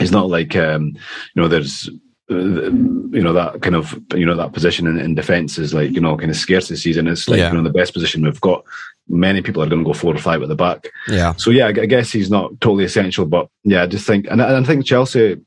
[0.00, 0.92] it's not like um,
[1.34, 1.88] you know there's.
[2.30, 6.00] You know that kind of you know that position in, in defence is like you
[6.00, 7.06] know kind of scarce this season.
[7.06, 7.50] It's like Yeah.
[7.50, 8.64] you know the best position we've got.
[9.08, 10.88] Many people are going to go four or five at the back.
[11.08, 11.32] Yeah.
[11.36, 14.48] So yeah, I guess he's not totally essential, but yeah, I just think, and I,
[14.54, 15.38] and I think Chelsea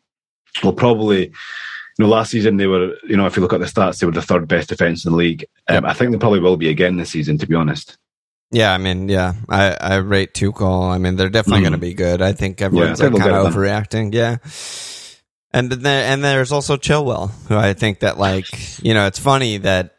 [0.64, 1.32] will probably, you
[2.00, 4.12] know, last season they were, you know, if you look at the stats, they were
[4.12, 5.46] the third best defense in the league.
[5.68, 7.96] Um, I think they probably will be again this season, to be honest.
[8.50, 10.92] Yeah, I mean, yeah, I, I rate Tuchel.
[10.92, 11.64] I mean, they're definitely Mhm.
[11.66, 12.24] going to be good.
[12.24, 14.12] I think everyone's I like kind of overreacting.
[14.14, 14.38] Yeah.
[15.54, 18.46] And then, and there's also Chilwell, who I think that like,
[18.84, 19.96] you know, it's funny that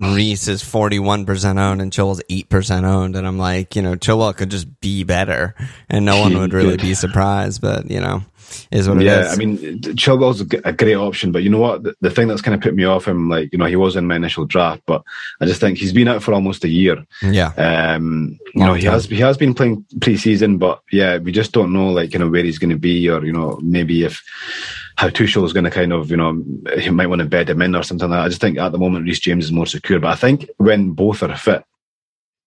[0.00, 3.16] Reece is 41% owned and Chilwell's 8% owned.
[3.16, 5.54] And I'm like, you know, Chilwell could just be better
[5.88, 8.22] and no one would really be surprised, but you know,
[8.70, 9.26] is what it is.
[9.26, 11.82] yeah, I mean, Chilwell's a great option, but you know what?
[11.82, 13.96] The, the thing that's kind of put me off him, like, you know, he was
[13.96, 15.02] in my initial draft, but
[15.40, 17.04] I just think he's been out for almost a year.
[17.22, 17.52] yeah.
[17.56, 21.52] Um, you Long know, he has he has been playing pre-season, but yeah, we just
[21.52, 24.22] don't know like you know where he's going to be, or you know maybe if
[24.96, 26.42] how Tuchel is going to kind of you know
[26.78, 28.24] he might want to bed him in or something like that.
[28.24, 30.90] I just think at the moment Reece James is more secure, but I think when
[30.90, 31.64] both are fit.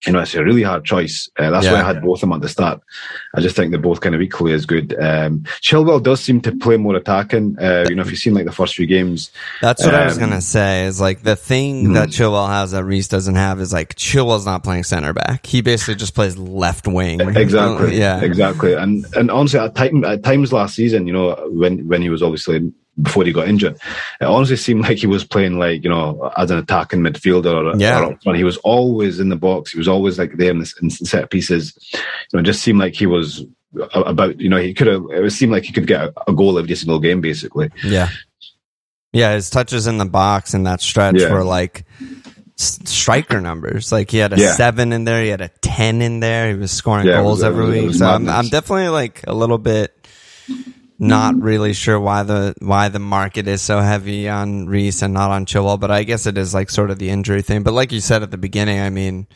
[0.06, 1.28] You know, it's a really hard choice.
[1.38, 2.80] Uh, that's why I had both of them at the start.
[3.34, 4.94] I just think they're both kind of equally as good.
[4.98, 7.56] Um, Chilwell does seem to play more attacking.
[7.60, 10.14] Uh, you know, if you've seen like the first few games, That's what I was
[10.16, 10.84] Um, gonna say.
[10.86, 11.94] Is like the thing Mhm.
[11.94, 15.44] that Chilwell has that Reece doesn't have is like Chilwell's not playing center back.
[15.44, 17.20] He basically just plays left wing.
[17.20, 17.96] Exactly.
[18.00, 18.20] Yeah.
[18.22, 18.72] Exactly.
[18.72, 22.22] And and honestly, at time at times last season, you know, when when he was
[22.22, 23.74] obviously before he got injured,
[24.20, 27.76] it honestly seemed like he was playing like you know as an attacking midfielder or,
[27.78, 28.14] Yeah.
[28.26, 28.34] or.
[28.34, 29.72] He was always in the box.
[29.72, 31.74] He was always like there in, the, in set pieces.
[31.94, 31.98] You
[32.34, 33.44] know, it just seemed like he was
[33.92, 35.04] about you know he could have.
[35.10, 37.70] It seemed like he could get a, a goal every single game basically.
[37.84, 38.08] Yeah.
[39.12, 41.32] Yeah, his touches in the box in that stretch Yeah.
[41.32, 41.84] were like
[42.56, 43.90] striker numbers.
[43.92, 44.52] Like he had a Yeah.
[44.52, 46.50] seven in there, he had a ten in there.
[46.50, 47.94] He was scoring Yeah, goals was- every week.
[47.94, 48.28] So I'm.
[48.28, 49.99] I'm definitely like a little bit
[51.00, 51.44] not mm-hmm.
[51.44, 55.46] really sure why the why the market is so heavy on Reece and not on
[55.46, 55.80] Chilwell.
[55.80, 57.62] But I guess it is like sort of the injury thing.
[57.62, 59.26] But like you said at the beginning, I mean.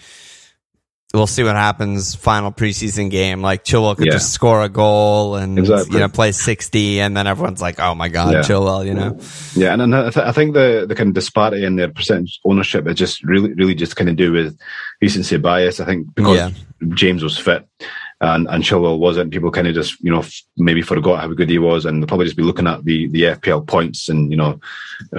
[1.13, 2.17] We'll see what happens.
[2.17, 4.15] Final preseason game, like Chilwell could Yeah.
[4.15, 5.93] just score a goal and Exactly.
[5.95, 8.41] you know play sixty, and then everyone's like, "Oh my god, Yeah.
[8.41, 9.21] Chilwell!" You know,
[9.55, 12.41] Yeah, and, and I, th- I think the the kind of disparity in their percentage
[12.45, 14.59] ownership is just really really just kind of do with
[15.01, 15.79] recency bias.
[15.79, 16.51] I think because Yeah.
[16.95, 17.65] James was fit
[18.25, 21.51] and and Chilwell wasn't, people kind of just you know f- maybe forgot how good
[21.51, 24.37] he was, and they'll probably just be looking at the the FPL points and you
[24.37, 24.59] know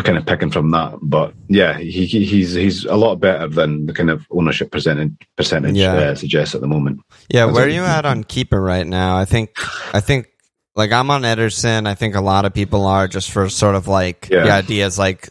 [0.04, 0.94] kind of picking from that.
[1.02, 5.12] But yeah, he, he he's he's a lot better than the kind of ownership percentage
[5.36, 5.94] percentage Yeah.
[5.94, 7.02] uh, suggests at the moment.
[7.30, 9.18] Yeah, That's where are you at on keeper right now?
[9.18, 9.52] I think
[9.94, 10.28] I think
[10.76, 11.88] like I'm on Ederson.
[11.88, 14.44] I think a lot of people are just for sort of like Yeah.
[14.46, 15.30] the idea is like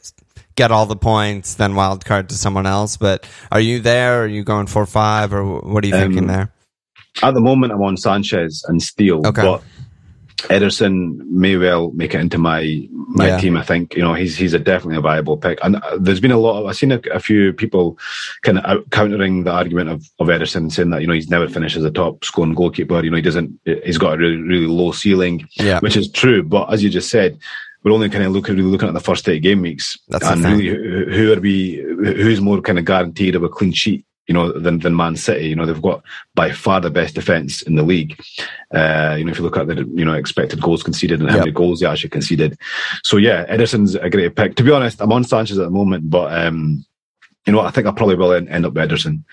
[0.56, 2.96] get all the points, then wild card to someone else.
[2.96, 4.22] But are you there?
[4.22, 6.52] Are you going four five, or what are you thinking Um, there?
[7.22, 9.42] At the moment, I'm on Sanchez and Steele, Okay.
[9.42, 9.62] but
[10.48, 13.38] Ederson may well make it into my my Yeah.
[13.38, 13.56] team.
[13.56, 16.32] I think you know he's he's a definitely a viable pick, and uh, there's been
[16.32, 16.60] a lot.
[16.60, 17.98] Of, I've seen a, a few people
[18.42, 21.76] kind of countering the argument of, of Ederson, saying that you know he's never finished
[21.76, 23.02] as a top scoring goalkeeper.
[23.02, 23.58] You know he doesn't.
[23.84, 26.42] He's got a really really low ceiling, Yeah, which is true.
[26.42, 27.38] But as you just said,
[27.84, 30.44] we're only kind of looking really looking at the first eight game weeks, That's and
[30.44, 31.76] really who, who are we?
[32.04, 34.04] Who's more kind of guaranteed of a clean sheet?
[34.26, 35.48] You know, than than Man City.
[35.48, 36.02] You know, they've got
[36.34, 38.18] by far the best defense in the league.
[38.74, 41.36] Uh, you know, if you look at the you know expected goals conceded and how
[41.36, 41.44] Yep.
[41.44, 42.58] many goals they actually conceded.
[43.02, 44.56] So yeah, Ederson's a great pick.
[44.56, 46.84] To be honest, I'm on Sanchez at the moment, but um,
[47.46, 49.24] you know, I think I probably will end up Ederson.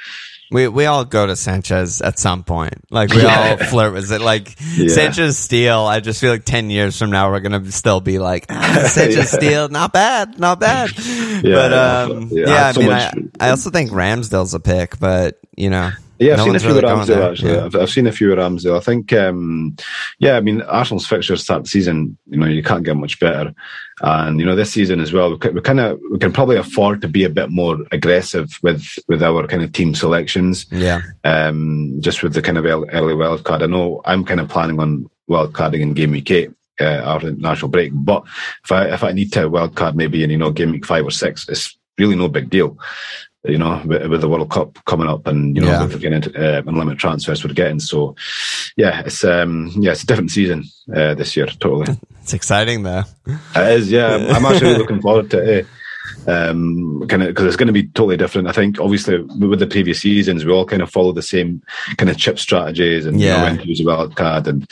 [0.52, 2.74] We we all go to Sanchez at some point.
[2.90, 4.20] Like we all flirt with it.
[4.20, 4.90] Like yeah.
[4.90, 5.80] Sanchez Steele.
[5.80, 9.16] I just feel like ten years from now we're gonna still be like ah, Sanchez
[9.34, 9.40] yeah.
[9.40, 9.70] Steele.
[9.70, 10.92] Not bad, not bad.
[10.98, 15.00] Yeah, but um, yeah, I, so mean, much, I, I also think Ramsdale's a pick,
[15.00, 15.92] but you know.
[16.22, 17.54] Yeah, I've no seen a few really Ramsdale actually.
[17.54, 17.66] Yeah.
[17.66, 18.78] I've, I've, seen a few Ramsdale.
[18.78, 19.76] I think, um,
[20.20, 22.16] yeah, I mean, Arsenal's fixtures start the season.
[22.28, 23.56] You know, you can't get much better.
[24.02, 27.02] And you know, this season as well, we, we kind of we can probably afford
[27.02, 30.68] to be a bit more aggressive with with our kind of team selections.
[30.72, 31.02] Yeah.
[31.24, 33.64] Um, just with the kind of early wild card.
[33.64, 36.52] I know I'm kind of planning on wild carding in game week eight.
[36.80, 38.24] Uh, after national break, but
[38.64, 41.06] if I if I need to wild card maybe in you know game week five
[41.06, 42.80] or six, it's really no big deal
[43.44, 45.84] you know, with, with, the World Cup coming up and, you know, yeah.
[45.84, 47.80] with getting uh, unlimited transfers we're getting.
[47.80, 48.16] So,
[48.76, 51.98] yeah, it's, um, yeah, it's a different season uh, this year, totally.
[52.22, 53.04] It's exciting though.
[53.26, 54.16] It is, yeah.
[54.30, 55.68] I'm actually looking forward to it.
[56.28, 58.48] Um, kind of because it's going to be totally different.
[58.48, 61.62] I think obviously with the previous seasons, we all kind of follow the same
[61.98, 63.52] kind of chip strategies and yeah.
[63.52, 64.70] you know, use a wild card, and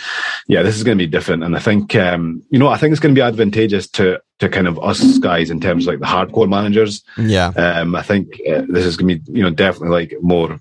[0.47, 1.43] yeah, this is going to be different.
[1.43, 4.49] And I think um, you know, I think it's going to be advantageous to to
[4.49, 7.03] kind of us guys in terms of like the hardcore managers.
[7.17, 7.47] Yeah.
[7.49, 10.59] Um, I think uh, this is going to be, you know, definitely like more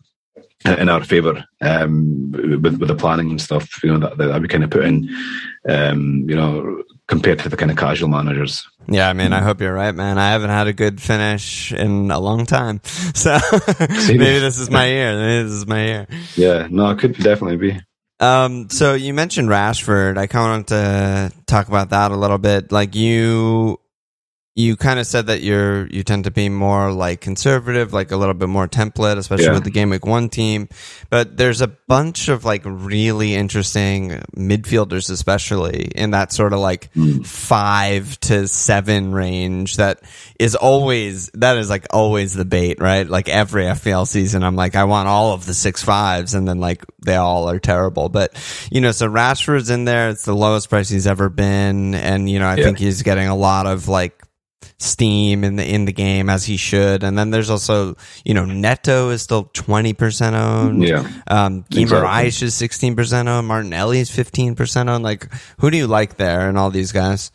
[0.64, 3.82] in our favour um, with with the planning and stuff.
[3.82, 5.08] You know that, that we kind of put in,
[5.68, 8.68] um, you know, compared to the kind of casual managers.
[8.86, 10.18] Yeah, I mean, I hope you're right, man.
[10.18, 12.80] I haven't had a good finish in a long time,
[13.14, 13.38] so
[13.80, 15.16] maybe this is my year.
[15.16, 16.06] Maybe this is my year.
[16.36, 17.80] Yeah, no, it could definitely be.
[18.20, 20.18] Um, so you mentioned Rashford.
[20.18, 22.72] I kind of want to talk about that a little bit.
[22.72, 23.78] Like you,
[24.58, 28.16] you kind of said that you're you tend to be more like conservative, like a
[28.16, 29.52] little bit more template, especially yeah.
[29.52, 30.68] with the game week one team.
[31.10, 36.92] But there's a bunch of like really interesting midfielders, especially in that sort of like
[36.94, 37.24] mm.
[37.24, 39.76] five to seven range.
[39.76, 40.00] That
[40.40, 43.08] is always that is like always the bait, right?
[43.08, 46.58] Like every FPL season, I'm like, I want all of the six fives, and then
[46.58, 48.08] like they all are terrible.
[48.08, 48.34] But
[48.72, 50.08] you know, so Rashford's in there.
[50.08, 52.64] It's the lowest price he's ever been, and you know, I yeah.
[52.64, 54.24] think he's getting a lot of like
[54.78, 57.02] steam in the in the game as he should.
[57.02, 60.82] And then there's also you know Neto is still twenty percent owned.
[60.82, 62.46] Yeah, um, exactly.
[62.46, 63.46] is sixteen percent owned.
[63.46, 65.04] Martinelli is fifteen percent owned.
[65.04, 67.30] Like who do you like there and all these guys?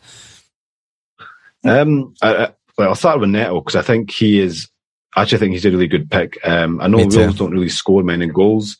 [1.64, 4.68] Um, I, well, I'll start with Neto because I think he is.
[5.16, 6.36] Actually, I think he's a really good pick.
[6.44, 8.76] Um, I know Wolves don't really score many goals,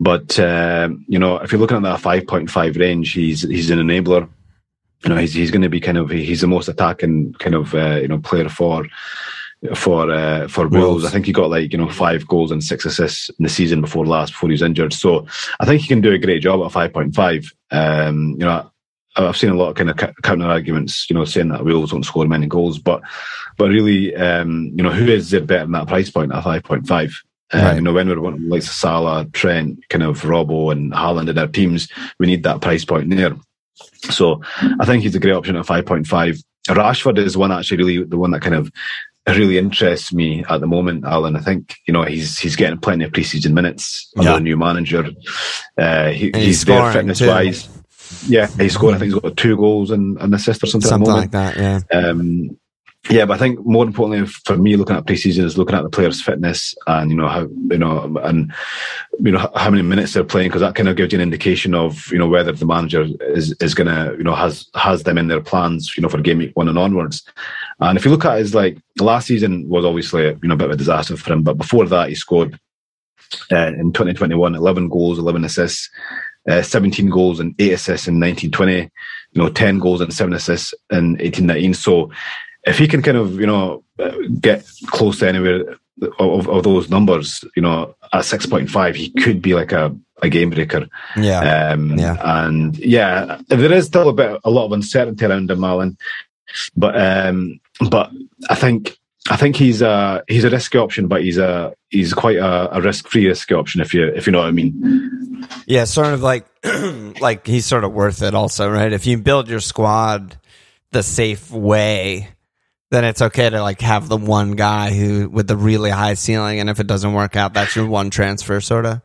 [0.00, 4.28] but uh, you know if you're looking at that 5.5 range, he's he's an enabler
[5.04, 7.74] you know, he's he's going to be kind of he's the most attacking kind of
[7.74, 8.86] uh, you know player for
[9.74, 11.04] for uh, for Wolves.
[11.04, 13.80] I think he got like you know five goals and six assists in the season
[13.80, 14.92] before last before he was injured.
[14.92, 15.26] So
[15.60, 17.52] I think he can do a great job at five point five.
[17.70, 18.70] Um, you know,
[19.16, 22.04] I've seen a lot of kind of counter arguments, you know, saying that Wolves don't
[22.04, 23.02] score many goals, but
[23.56, 26.62] but really, um, you know, who is there better than that price point at five
[26.62, 27.20] point five?
[27.52, 27.74] Uh, right.
[27.76, 31.46] You know, when we're wanting like Salah, Trent, kind of Robbo and Haaland in our
[31.46, 33.34] teams, we need that price point there.
[34.10, 34.42] So
[34.80, 36.42] I think he's a great option at 5.5.
[36.68, 38.70] Rashford is one actually really the one that kind of
[39.26, 41.36] really interests me at the moment, Alan.
[41.36, 44.36] I think you know he's he's getting plenty of preseason minutes under yeah.
[44.36, 45.10] a new manager.
[45.76, 47.28] Uh, he, he's, he's there fitness too.
[47.28, 47.68] wise.
[48.26, 48.94] Yeah, he's scored.
[48.94, 50.88] I think he's got two goals and an assist or something.
[50.88, 51.56] Something like that.
[51.56, 51.80] Yeah.
[51.92, 52.58] Um,
[53.10, 55.88] yeah, but I think more importantly for me, looking at preseason is looking at the
[55.88, 58.52] players' fitness and you know how you know and
[59.18, 61.74] you know how many minutes they're playing because that kind of gives you an indication
[61.74, 65.28] of you know whether the manager is is gonna you know has has them in
[65.28, 67.22] their plans you know for game week one and onwards.
[67.80, 70.66] And if you look at his like last season was obviously you know a bit
[70.66, 72.58] of a disaster for him, but before that he scored
[73.50, 75.88] uh, in 2021 11 goals, 11 assists.
[76.48, 78.88] Uh, 17 goals and 8 assists in 1920, you
[79.34, 81.74] know, 10 goals and 7 assists in 1819.
[81.74, 82.10] So
[82.68, 83.82] if he can kind of you know
[84.40, 85.76] get close to anywhere
[86.18, 89.94] of, of those numbers, you know, at six point five, he could be like a,
[90.22, 90.88] a game breaker.
[91.16, 95.50] Yeah, um, yeah, and yeah, there is still a bit a lot of uncertainty around
[95.50, 95.96] him, Alan.
[96.76, 98.10] But um, but
[98.48, 98.96] I think
[99.30, 102.80] I think he's a he's a risky option, but he's a he's quite a, a
[102.80, 105.46] risk free risky option if you if you know what I mean.
[105.66, 106.46] Yeah, sort of like
[107.20, 108.92] like he's sort of worth it also, right?
[108.92, 110.36] If you build your squad
[110.90, 112.28] the safe way
[112.90, 116.60] then it's okay to like have the one guy who with the really high ceiling,
[116.60, 119.00] and if it doesn't work out, that's your one transfer, sort of.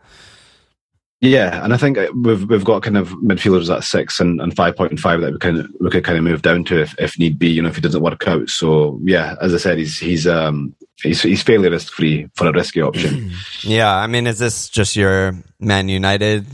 [1.24, 4.76] Yeah, and I think we've we've got kind of midfielders at six and, and five
[4.76, 7.40] point five that we can we could kind of move down to if, if need
[7.40, 8.50] be, you know, if it doesn't work out.
[8.50, 12.52] So yeah, as I said, he's he's um he's he's fairly risk free for a
[12.52, 13.32] risky option.
[13.64, 16.46] yeah, I mean, is this just your Man United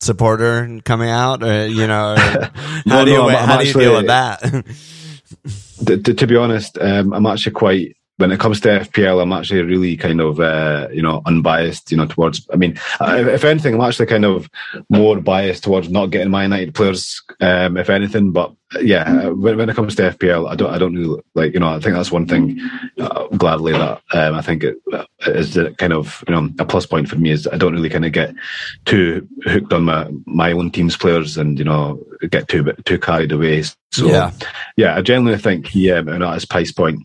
[0.00, 2.50] supporter coming out, or you know, or
[2.88, 4.42] how do you no, how do you deal with that?
[5.84, 9.62] to, to, be honest, um, I'm actually quite when it comes to FPL, I'm actually
[9.62, 11.90] really kind of uh, you know unbiased.
[11.90, 12.46] You know, towards.
[12.52, 14.48] I mean, if anything, I'm actually kind of
[14.88, 18.32] more biased towards not getting my United players, um, if anything.
[18.32, 21.52] But yeah, when, when, it comes to FPL, I don't, I don't really like.
[21.52, 22.58] You know, I think that's one thing.
[22.98, 24.76] Uh, gladly that um, I think it
[25.26, 28.06] is kind of you know a plus point for me is I don't really kind
[28.06, 28.34] of get
[28.86, 33.32] too hooked on my my own team's players and you know get too too carried
[33.32, 33.62] away.
[33.92, 34.32] So yeah,
[34.76, 37.02] yeah I generally think he um, at his price point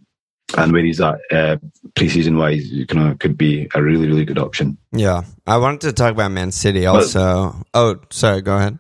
[0.57, 1.57] and where he's at uh,
[1.95, 4.77] preseason wise, you know, could be a really, really good option.
[4.91, 7.51] Yeah, I wanted to talk about Man City also.
[7.51, 8.79] But, oh, sorry, go ahead.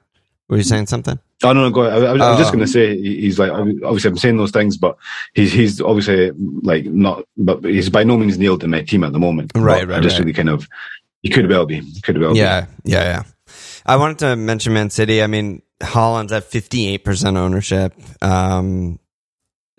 [0.49, 1.17] Were you saying something?
[1.43, 2.03] Oh no, no, go ahead.
[2.03, 2.53] I, I, I was just oh.
[2.53, 4.97] going to say he's like obviously I'm saying those things, but
[5.33, 9.13] he's he's obviously like not, but he's by no means nailed in my team at
[9.13, 9.51] the moment.
[9.55, 9.97] Right, right.
[9.97, 10.25] I just right.
[10.25, 10.67] really kind of
[11.23, 12.91] he could well be, could well yeah, be.
[12.91, 13.23] Yeah, yeah,
[13.85, 15.23] I wanted to mention Man City.
[15.23, 17.93] I mean, Haaland's at 58 percent ownership.
[18.21, 18.99] Um,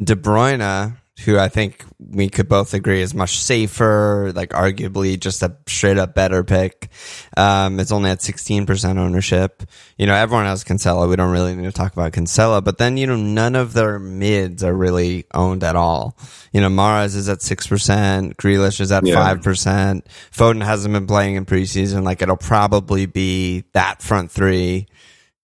[0.03, 5.43] De Bruyne who I think we could both agree is much safer, like arguably just
[5.43, 6.88] a straight up better pick.
[7.37, 9.62] Um, it's only at 16% ownership.
[9.99, 11.09] You know, everyone has Cancelo.
[11.09, 13.99] We don't really need to talk about Cancelo, but then, you know, none of their
[13.99, 16.17] mids are really owned at all.
[16.53, 18.37] You know, Mahrez is at 6%.
[18.37, 19.35] Grealish is at yeah.
[19.35, 20.03] 5%.
[20.33, 22.05] Foden hasn't been playing in preseason.
[22.05, 24.87] Like it'll probably be that front three,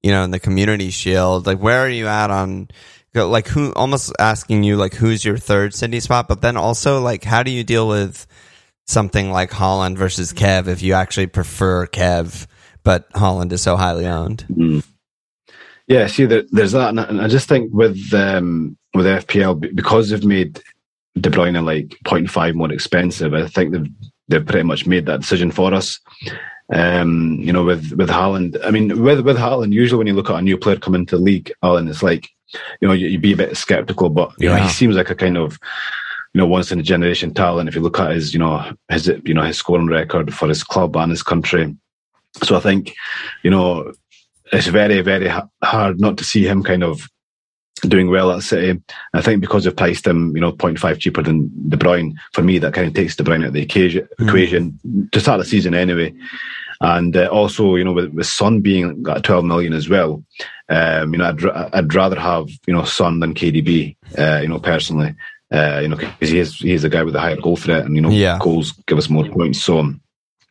[0.09, 1.47] you know, in the community shield.
[1.47, 2.68] Like where are you at on,
[3.14, 7.25] like who almost asking you like who's your third City spot, but then also like
[7.25, 8.27] how do you deal with
[8.87, 12.47] something like Haaland versus Kev if you actually prefer Kev,
[12.85, 14.47] but Haaland is so highly owned.
[14.49, 14.83] Mm.
[15.88, 20.25] Yeah, see, there, there's that, and I just think with um, with FPL because they've
[20.25, 20.62] made
[21.21, 23.90] De Bruyne like 0.5 more expensive, I think they've
[24.29, 26.01] they've pretty much made that decision for us.
[26.70, 30.31] Um, you know, with with Haaland, I mean, with with Haaland, usually when you look
[30.31, 32.28] at a new player come into the league, Alan, it's like
[32.81, 34.57] you know, you, would be a bit skeptical, but you yeah.
[34.57, 35.59] know, he seems like a kind of,
[36.33, 37.68] you know, once in a generation talent.
[37.68, 40.64] If you look at his, you know, his, you know, his scoring record for his
[40.64, 41.76] club and his country.
[42.42, 42.94] So I think,
[43.42, 43.92] you know,
[44.52, 45.31] it's very, very
[45.62, 47.09] hard not to see him kind of
[47.81, 48.81] doing well at City.
[49.14, 52.59] I think because they've priced him, you know, 0.5 cheaper than De Bruyne, for me,
[52.59, 54.29] that kind of takes De Bruyne out of the occasion, mm.
[54.29, 56.14] equation to start the season anyway.
[56.81, 60.23] And uh, also, you know, with, with Son being at 12 million as well,
[60.69, 64.61] um, you know, I'd, I'd rather have, you know, Son than KDB, uh, you know,
[64.61, 65.14] personally,
[65.53, 67.85] uh, you know, because he is, he is a guy with a higher goal threat
[67.85, 68.38] and, you know, yeah.
[68.41, 69.61] goals give us more points.
[69.61, 69.93] So,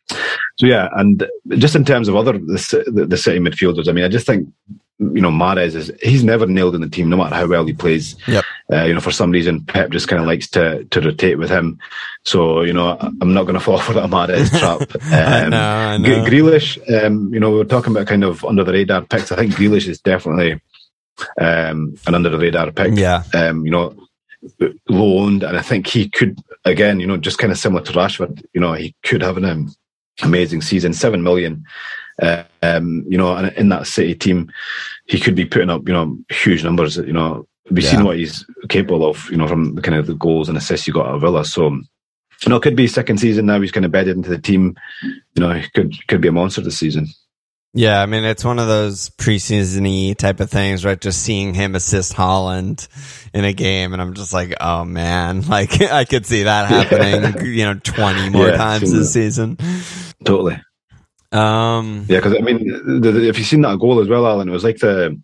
[0.10, 4.04] so yeah, and just in terms of other the, the, the city midfielders, I mean,
[4.04, 4.50] I just think
[4.99, 7.73] you know, Mahrez is he's never nailed in the team, no matter how well he
[7.73, 8.15] plays.
[8.27, 8.43] Yep.
[8.71, 11.49] Uh, you know, for some reason, Pep just kind of likes to to rotate with
[11.49, 11.77] him.
[12.25, 14.89] So you know, I'm not going to fall for that Mahrez trap.
[15.07, 16.25] Um, I know.
[16.25, 19.31] Grealish, um, you know, we are talking about kind of under the radar picks.
[19.31, 20.60] I think Grealish is definitely
[21.39, 22.97] um, an under the radar pick.
[22.97, 23.23] Yeah.
[23.33, 23.95] Um, you know,
[24.89, 27.93] low owned, and I think he could again, you know, just kind of similar to
[27.93, 28.43] Rashford.
[28.53, 29.75] You know, he could have an um,
[30.21, 31.63] amazing season, seven million.
[32.21, 34.51] Uh, um, you know, and in that City team,
[35.06, 36.97] he could be putting up, you know, huge numbers.
[36.97, 37.91] You know, we've yeah.
[37.91, 40.88] seen what he's capable of, you know, from the kind of the goals and assists
[40.88, 41.45] you got at Villa.
[41.45, 43.62] So, you know, it could be second season now.
[43.62, 44.75] He's kind of bedded into the team.
[45.03, 47.08] You know, he could could be a monster this season.
[47.78, 51.00] Yeah, I mean, it's one of those preseason type of things, right?
[51.00, 52.88] Just seeing him assist Haaland
[53.36, 57.46] in a game, and I'm just like, oh man, like I could see that happening,
[57.46, 59.60] you know, 20 more yeah, times this season.
[60.26, 60.60] Totally.
[61.32, 62.68] Um, yeah, because I mean,
[63.00, 65.16] the, the, if you've seen that goal as well, Alan, it was like the,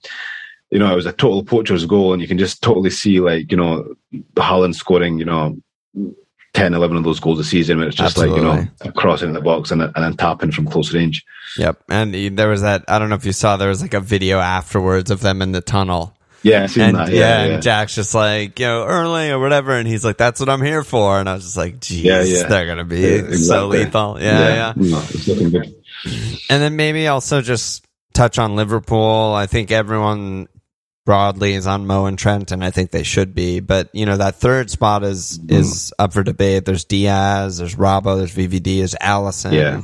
[0.69, 3.49] you know, it was a total poacher's goal, and you can just totally see like
[3.49, 3.95] you know,
[4.35, 5.57] Haaland scoring, you know,
[6.53, 8.41] 10, 11 of those goals a season, where it's just Absolutely.
[8.41, 11.25] like you know, crossing in the box and, and then tapping from close range.
[11.57, 12.85] Yep, and there was that.
[12.87, 13.57] I don't know if you saw.
[13.57, 16.15] There was like a video afterwards of them in the tunnel.
[16.43, 16.97] Yeah, and.
[16.97, 20.17] Yeah, yeah, yeah, and Jack's just like, you know, early or whatever, and he's like,
[20.17, 22.47] "That's what I'm here for." And I was just like, "Geez, yeah, yeah.
[22.47, 23.37] they're gonna be yeah, exactly.
[23.37, 24.73] so lethal." Yeah, yeah.
[24.75, 25.73] No, it's looking good.
[26.49, 29.33] And then maybe also just touch on Liverpool.
[29.33, 30.47] I think everyone
[31.05, 33.59] broadly is on Mo and Trent, and I think they should be.
[33.59, 35.51] But you know that third spot is mm.
[35.51, 36.65] is up for debate.
[36.65, 39.53] There's Diaz, there's Robbo, there's VVD, there's Alisson.
[39.53, 39.81] Yeah.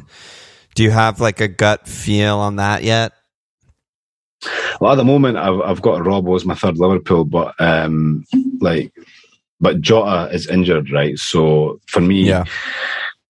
[0.75, 3.13] Do you have like a gut feel on that yet?
[4.79, 8.25] Well, at the moment, I've I've got Robbo as my third Liverpool, but um,
[8.61, 8.93] like,
[9.59, 11.17] but Jota is injured, right?
[11.19, 12.45] So for me, yeah.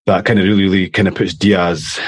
[0.06, 1.98] that kind of really, really kind of puts Diaz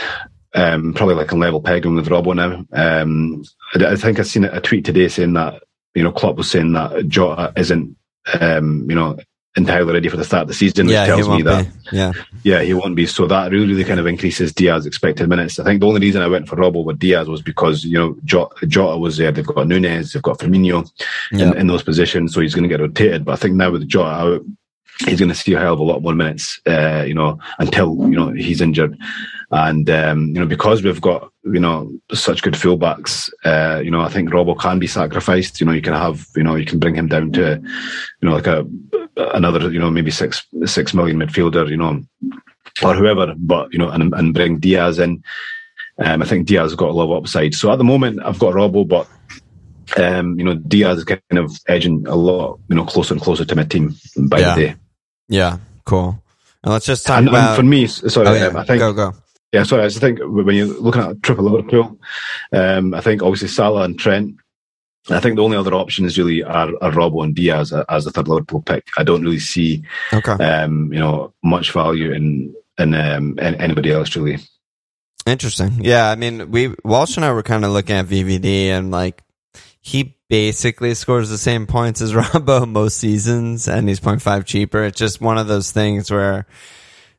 [0.55, 2.65] um, probably like a level pegging with Robbo now.
[2.73, 3.43] Um,
[3.75, 5.63] I, I, think I've seen a tweet today saying that
[5.95, 7.97] you know Klopp was saying that Jota isn't
[8.41, 9.19] um, you know
[9.55, 11.97] entirely ready for the start of the season, which yeah, tells me that be.
[11.97, 12.13] yeah,
[12.43, 13.07] yeah, he won't be.
[13.07, 15.59] So that really, really kind of increases Diaz's expected minutes.
[15.59, 18.17] I think the only reason I went for Robbo with Diaz was because you know
[18.25, 19.33] Jota, Jota was there.
[19.33, 20.89] They've got Nunez, they've got Firmino
[21.33, 23.25] in, in, those positions, so he's going to get rotated.
[23.25, 24.43] But I think now with Jota out,
[25.01, 27.97] he's going to see a hell of a lot more minutes, uh, you know, until
[28.09, 28.97] you know he's injured.
[29.55, 34.01] And um, you know, because we've got you know such good fullbacks, uh, you know,
[34.01, 35.61] I think Robbo can be sacrificed.
[35.61, 37.61] You know, you can have you know you can bring him down to
[38.21, 38.67] you know like a
[39.35, 42.03] another you know maybe six six million midfielder, you know,
[42.83, 43.35] or whoever.
[43.37, 45.23] But you know, and and bring Diaz in.
[45.99, 47.53] Um, I think Diaz has got a lot of upside.
[47.55, 49.07] So at the moment, I've got Robbo, but
[50.03, 53.45] um, you know, Diaz is kind of edging a lot, you know, closer and closer
[53.45, 54.55] to my team by Yeah.
[54.55, 54.75] the day.
[55.29, 56.23] Yeah, cool.
[56.65, 57.57] And let's just talk And, and about.
[57.57, 58.47] for me, sorry, oh, yeah.
[58.47, 59.13] um, I think go go.
[59.53, 59.83] Yeah, sorry.
[59.83, 61.99] I just think when you're looking at triple Liverpool,
[62.53, 64.37] um, I think obviously Salah and Trent.
[65.11, 68.29] I think the only other options really are, are Robbo and Diaz as the third
[68.29, 68.87] Liverpool pick.
[68.97, 69.83] I don't really see,
[70.13, 70.33] Okay.
[70.33, 74.39] um, you know, much value in in, um, in anybody else really.
[75.27, 75.85] Interesting.
[75.85, 79.23] Yeah, I mean, we Walsh and I were kind of looking at VVD, and like
[79.81, 84.85] he basically scores the same points as Robbo most seasons, and he's 0.5 cheaper.
[84.85, 86.47] It's just one of those things where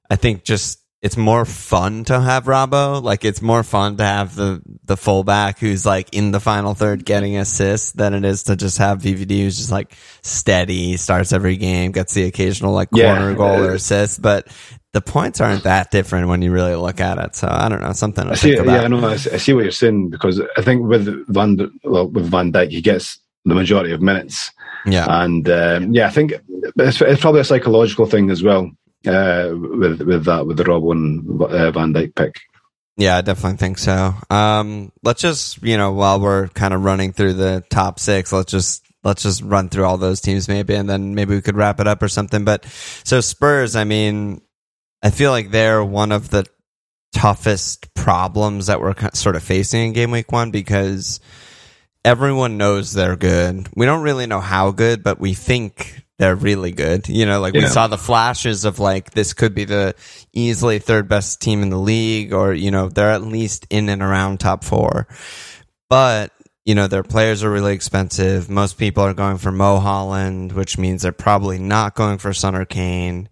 [0.09, 3.03] I think just it's more fun to have Robbo.
[3.03, 7.03] Like it's more fun to have the the fullback who's like in the final third
[7.03, 11.57] getting assists than it is to just have VVD who's just like steady, starts every
[11.57, 13.15] game, gets the occasional like Yeah.
[13.17, 14.47] corner goal or assist, but
[14.93, 17.35] the points aren't that different when you really look at it.
[17.35, 18.51] So I don't know, something to I see.
[18.51, 18.73] think about.
[18.73, 19.05] Yeah, I know.
[19.05, 22.53] I see, I see what you're saying because I think with Van well, with Van
[22.53, 24.51] Dijk, he gets the majority of minutes,
[24.85, 25.05] yeah.
[25.09, 26.31] and um, yeah, I think
[26.77, 28.71] it's, it's probably a psychological thing as well
[29.07, 32.35] uh, with with that with the Robbo and uh, Van Dijk pick.
[32.95, 34.13] Yeah, I definitely think so.
[34.29, 38.51] Um, let's just, you know, while we're kind of running through the top six, let's
[38.51, 41.79] just, let's just run through all those teams maybe, and then maybe we could wrap
[41.79, 42.45] it up or something.
[42.45, 42.65] But
[43.03, 44.41] so Spurs, I mean,
[45.01, 46.45] I feel like they're one of the
[47.13, 51.19] toughest problems that we're sort of facing in game week one because
[52.05, 53.69] everyone knows they're good.
[53.75, 57.09] We don't really know how good, but we think they're really good.
[57.09, 59.93] You know, like we saw the flashes of like this could be the
[60.31, 64.01] easily third best team in the league, or you know, they're at least in and
[64.01, 65.05] around top four.
[65.89, 66.31] But
[66.63, 68.49] you know, their players are really expensive.
[68.49, 72.55] Most people are going for Mo Haaland, which means they're probably not going for Son
[72.55, 73.27] or Kane.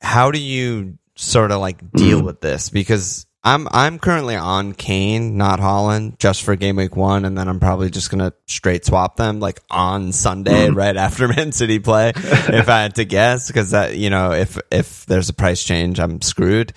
[0.00, 2.26] How do you sort of like deal Mm.
[2.26, 2.70] with this?
[2.70, 7.48] Because I'm I'm currently on Kane, not Haaland, just for game week one, and then
[7.48, 12.12] I'm probably just gonna straight swap them like on Sunday right after Man City play,
[12.14, 15.98] if I had to guess, because that you know if if there's a price change,
[15.98, 16.72] I'm screwed.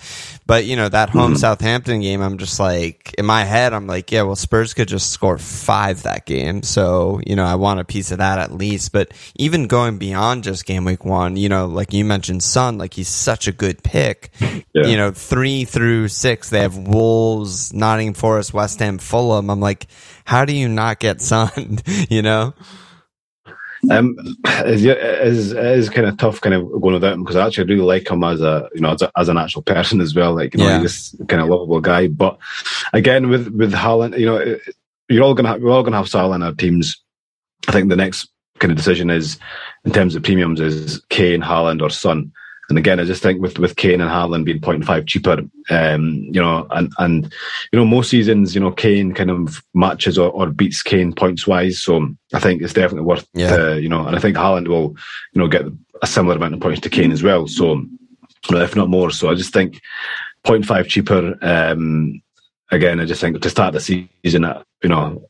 [0.46, 1.38] But you know that home Mm.
[1.38, 5.10] Southampton game, I'm just like in my head, I'm like, yeah, well Spurs could just
[5.10, 8.92] score five that game, so you know I want a piece of that at least.
[8.92, 12.94] But even going beyond just game week one, you know, like you mentioned, Son, like
[12.94, 14.86] he's such a good pick Yeah.
[14.86, 19.50] you know, three through six, they have Wolves, Nottingham Forest, West Ham, Fulham.
[19.50, 19.88] I'm like,
[20.24, 21.80] how do you not get Son?
[22.08, 22.54] you know?
[23.90, 24.16] Um,
[24.64, 27.86] is is is kind of tough, kind of going without him because I actually really
[27.86, 30.34] like him as a you know as, a, as an actual person as well.
[30.34, 30.80] Like you know, Yeah.
[30.80, 32.08] he's this kind of lovable guy.
[32.08, 32.38] But
[32.92, 34.56] again, with with Haaland, you know,
[35.08, 37.00] you're all gonna have, we're all gonna have Salah in our teams.
[37.68, 38.28] I think the next
[38.58, 39.38] kind of decision is
[39.84, 42.32] in terms of premiums is Kane, Haaland, or Son.
[42.68, 45.38] And again, I just think with with Kane and Haaland being 0.5 cheaper,
[45.70, 47.32] um, you know, and and
[47.72, 51.46] you know most seasons, you know, Kane kind of matches or, or beats Kane points
[51.46, 51.80] wise.
[51.80, 53.54] So I think it's definitely worth, Yeah.
[53.54, 54.96] uh, you know, and I think Haaland will,
[55.32, 55.62] you know, get
[56.02, 57.46] a similar amount of points to Kane as well.
[57.46, 57.84] So,
[58.50, 59.10] if not more.
[59.10, 59.80] So I just think
[60.44, 61.38] 0.5 cheaper.
[61.42, 62.20] Um,
[62.72, 64.08] again, I just think to start the season,
[64.82, 65.22] you know,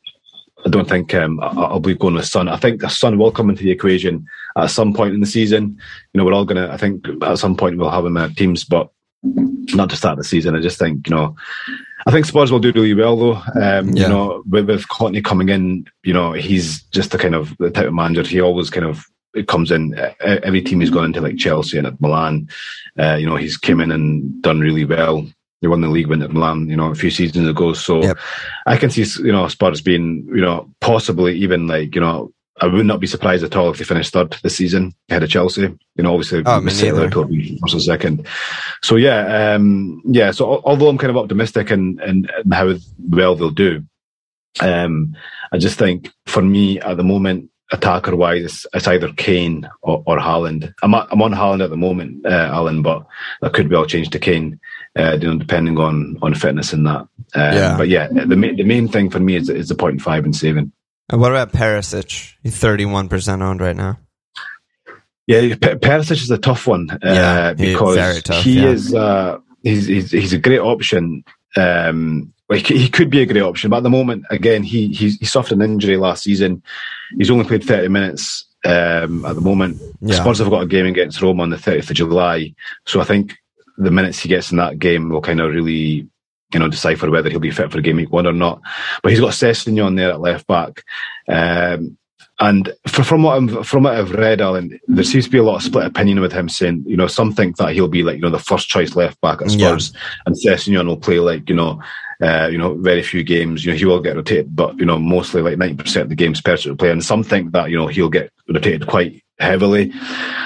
[0.64, 2.48] I don't think um, I- I'll be going with Son.
[2.48, 4.26] I think the Son will come into the equation
[4.56, 5.78] at some point in the season.
[6.12, 6.68] You know, we're all gonna.
[6.72, 8.90] I think at some point we'll have him in our teams, but
[9.22, 10.54] not to start the season.
[10.56, 11.36] I just think you know.
[12.06, 13.34] I think Spurs will do really well though.
[13.60, 14.04] Um, Yeah.
[14.04, 17.70] You know, with, with Conte coming in, you know, he's just the kind of the
[17.70, 18.22] type of manager.
[18.22, 19.04] He always kind of
[19.34, 19.94] it comes in.
[20.20, 22.48] Every team he's gone into, like Chelsea and at Milan,
[22.98, 25.26] uh, you know, he's came in and done really well.
[25.62, 27.72] They won the league win at Milan, you know, a few seasons ago.
[27.72, 28.18] So Yep.
[28.66, 32.66] I can see, you know, Spurs being, you know, possibly even like, you know, I
[32.66, 35.62] would not be surprised at all if they finished third this season ahead of Chelsea.
[35.62, 37.08] You know, obviously, Oh, me we say neither.
[37.08, 37.28] Liverpool
[37.68, 38.26] first second.
[38.82, 40.30] So yeah, um, yeah.
[40.30, 42.74] So although I'm kind of optimistic in, in, in how
[43.10, 43.84] well they'll do,
[44.60, 45.14] um,
[45.52, 50.02] I just think for me at the moment, attacker wise, it's, it's either Kane or,
[50.06, 50.72] or Haaland.
[50.82, 53.06] I'm on- I'm on Haaland at the moment, uh, Alan, but
[53.40, 54.60] that could well change to Kane,
[54.98, 57.00] uh, you know, depending on on fitness and that.
[57.00, 57.76] Um, Yeah.
[57.76, 60.34] But yeah, the main the main thing for me is is the point five and
[60.34, 60.72] saving.
[61.08, 62.34] And what about Perisic?
[62.42, 63.98] He's 31% owned right now.
[65.28, 68.68] Yeah, Perisic is a tough one uh, Yeah, because tough, he yeah.
[68.68, 71.24] is uh, he's, he's he's a great option.
[71.56, 75.10] Um, well, he, could be a great option, but at the moment, again, he he,
[75.10, 76.62] he suffered an injury last season.
[77.16, 79.80] He's only played thirty minutes um, at the moment.
[80.00, 80.16] Yeah.
[80.16, 82.54] Spurs have got a game against Roma on the 30th of July,
[82.84, 83.36] so I think
[83.78, 86.08] the minutes he gets in that game will kind of really,
[86.52, 88.60] you know, decipher whether he'll be fit for game week one or not.
[89.02, 90.82] But he's got Sessegnon there at left back.
[91.28, 91.98] Um,
[92.38, 95.42] and for, from what I'm, from what I've read, Alan, there seems to be a
[95.42, 98.16] lot of split opinion with him saying, you know, some think that he'll be like,
[98.16, 100.00] you know, the first choice left back at Spurs, yeah.
[100.26, 101.80] and Sessegnon will play like, you know,
[102.22, 103.64] uh, you know, very few games.
[103.64, 106.16] You know, he will get rotated, but you know, mostly like ninety percent of the
[106.16, 109.92] games Perisic will play, and some think that you know he'll get rotated quite heavily.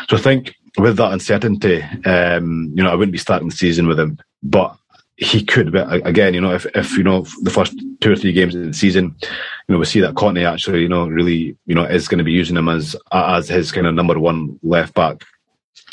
[0.09, 3.87] So I think with that uncertainty, um, you know, I wouldn't be starting the season
[3.87, 4.77] with him, but
[5.21, 5.71] he could.
[5.73, 8.64] But again, you know, if, if you know the first two or three games of
[8.64, 9.29] the season, you
[9.68, 12.33] know, we see that Conte actually, you know, really, you know, is going to be
[12.33, 15.23] using him as as his kind of number one left back.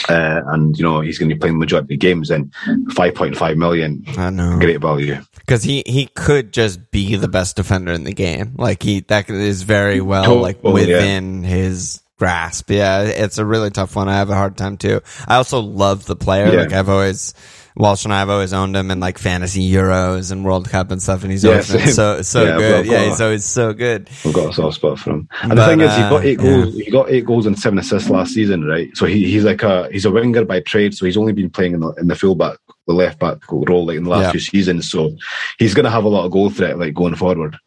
[0.10, 2.30] Uh, and you know he's going to be playing the majority of games.
[2.30, 2.54] And
[2.94, 5.18] five point five million, I know, great value
[5.48, 8.54] because he he could just be the best defender in the game.
[8.58, 11.50] Like he that is very well like within yeah.
[11.50, 12.70] his grasp.
[12.70, 14.10] Yeah, it's a really tough one.
[14.10, 15.02] I have a hard time too.
[15.28, 16.54] I also love the player.
[16.54, 16.62] Yeah.
[16.62, 17.34] Like I've always
[17.78, 21.22] Walsh and I've always owned him in like fantasy Euros and World Cup and stuff,
[21.22, 22.86] and he's always been so so yeah, good.
[22.88, 24.10] Yeah, he's always so good.
[24.26, 25.30] We've got a soft spot for him.
[25.44, 26.76] And but, the thing is, he got eight uh, goals.
[26.76, 26.86] Yeah.
[26.86, 28.90] He got eight goals and seven assists last season, right?
[28.98, 30.96] So he, he's like a he's a winger by trade.
[30.96, 32.58] So he's only been playing in the in the fullback,
[32.88, 34.32] the left back role, like in the last yeah.
[34.32, 34.90] few seasons.
[34.90, 35.16] So
[35.60, 37.58] he's going to have a lot of goal threat, like going forward.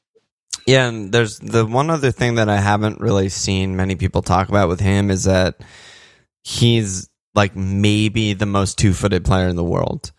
[0.66, 4.48] Yeah, and there's the one other thing that I haven't really seen many people talk
[4.48, 5.60] about with him is that
[6.42, 10.12] he's like maybe the most two footed player in the world.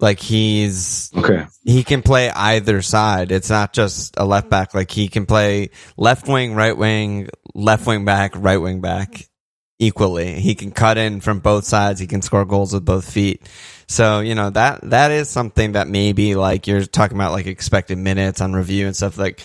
[0.00, 1.46] Like he's okay.
[1.64, 3.32] He can play either side.
[3.32, 4.72] It's not just a left back.
[4.72, 9.28] Like he can play left wing, right wing, left wing back, right wing back
[9.80, 10.34] equally.
[10.34, 11.98] He can cut in from both sides.
[11.98, 13.42] He can score goals with both feet.
[13.88, 17.98] So, you know, that that is something that maybe like you're talking about like expected
[17.98, 19.42] minutes on review and stuff like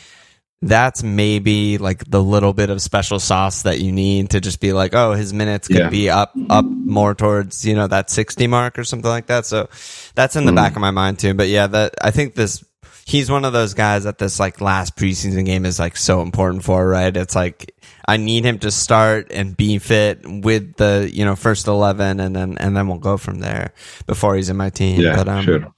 [0.68, 4.74] that's maybe like the little bit of special sauce that you need to just be
[4.74, 5.89] like, oh, his minutes could yeah.
[5.89, 9.45] be up up more towards you know that sixty mark or something like that.
[9.45, 9.70] So
[10.16, 10.55] that's in the mm.
[10.55, 11.34] back of my mind too.
[11.34, 12.64] But yeah, that I think this
[13.05, 16.64] he's one of those guys that this like last preseason game is like so important
[16.64, 16.88] for.
[16.88, 17.16] Right?
[17.16, 17.76] It's like
[18.07, 22.36] I need him to start and be fit with the you know first eleven, and
[22.36, 23.74] then and then we'll go from there
[24.07, 25.01] before he's in my team.
[25.01, 25.74] Yeah, but, um, sure.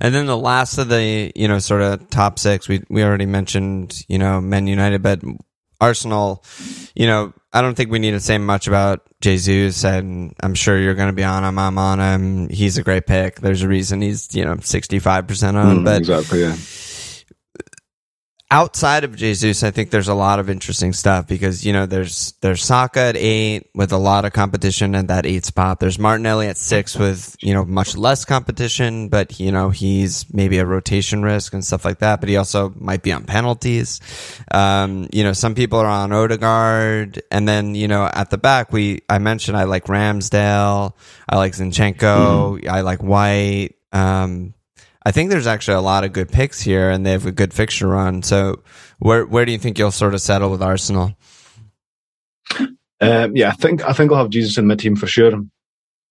[0.00, 3.26] And then the last of the, you know, sort of top six, we, we already
[3.26, 5.20] mentioned, you know, Men United, but
[5.80, 6.44] Arsenal,
[6.94, 10.78] you know, I don't think we need to say much about Jesus, and I'm sure
[10.78, 11.58] you're going to be on him.
[11.58, 12.48] I'm on him.
[12.48, 13.40] He's a great pick.
[13.40, 16.56] There's a reason he's, you know, 65% on, mm, but exactly, yeah
[18.50, 22.34] outside of Jesus, I think there's a lot of interesting stuff because you know there's
[22.42, 25.80] there's Saka at eight with a lot of competition at that eight spot.
[25.80, 30.58] There's Martinelli at six with you know much less competition, but you know he's maybe
[30.58, 32.20] a rotation risk and stuff like that.
[32.20, 34.00] But he also might be on penalties.
[34.52, 38.72] Um, you know, some people are on Odegaard, and then you know at the back
[38.72, 40.92] we I mentioned I like Ramsdale,
[41.28, 42.68] I like Zinchenko, mm.
[42.68, 43.74] I like White.
[43.92, 44.54] Um,
[45.06, 47.54] I think there's actually a lot of good picks here, and they have a good
[47.54, 48.24] fixture run.
[48.24, 48.64] So,
[48.98, 51.16] where where do you think you'll sort of settle with Arsenal?
[53.00, 55.44] Um, yeah, I think I think I'll have Jesus in my team for sure.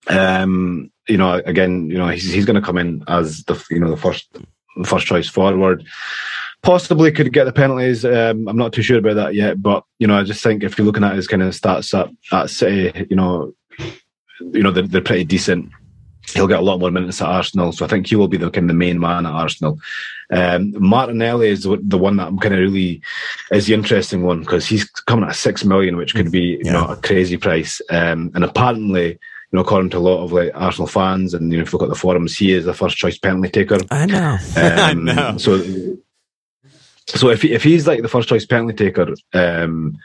[0.08, 3.82] Um, you know, again, you know, he's he's going to come in as the you
[3.82, 4.30] know the first
[4.86, 5.86] first choice forward.
[6.62, 8.06] Possibly could get the penalties.
[8.06, 10.78] Um, I'm not too sure about that yet, but you know, I just think if
[10.78, 13.54] you're looking at his kind of stats at, at City, you know,
[14.40, 15.70] you know they're, they're pretty decent
[16.36, 17.72] he'll get a lot more minutes at Arsenal.
[17.72, 19.80] So I think he will be the kind of the main man at Arsenal.
[20.32, 23.02] Um, Martinelli is the one that I'm kind of really
[23.52, 26.74] is the interesting one because he's coming at six million, which could be you yeah.
[26.74, 27.82] know a crazy price.
[27.90, 29.18] Um, and apparently, you
[29.52, 31.88] know, according to a lot of like Arsenal fans, and you know, if you look
[31.88, 33.80] at the forums, he is the first choice penalty taker.
[33.92, 34.38] I know.
[34.58, 35.38] Um, I know.
[35.38, 35.64] So,
[37.08, 39.96] so if he, if he's like the first choice penalty taker, um,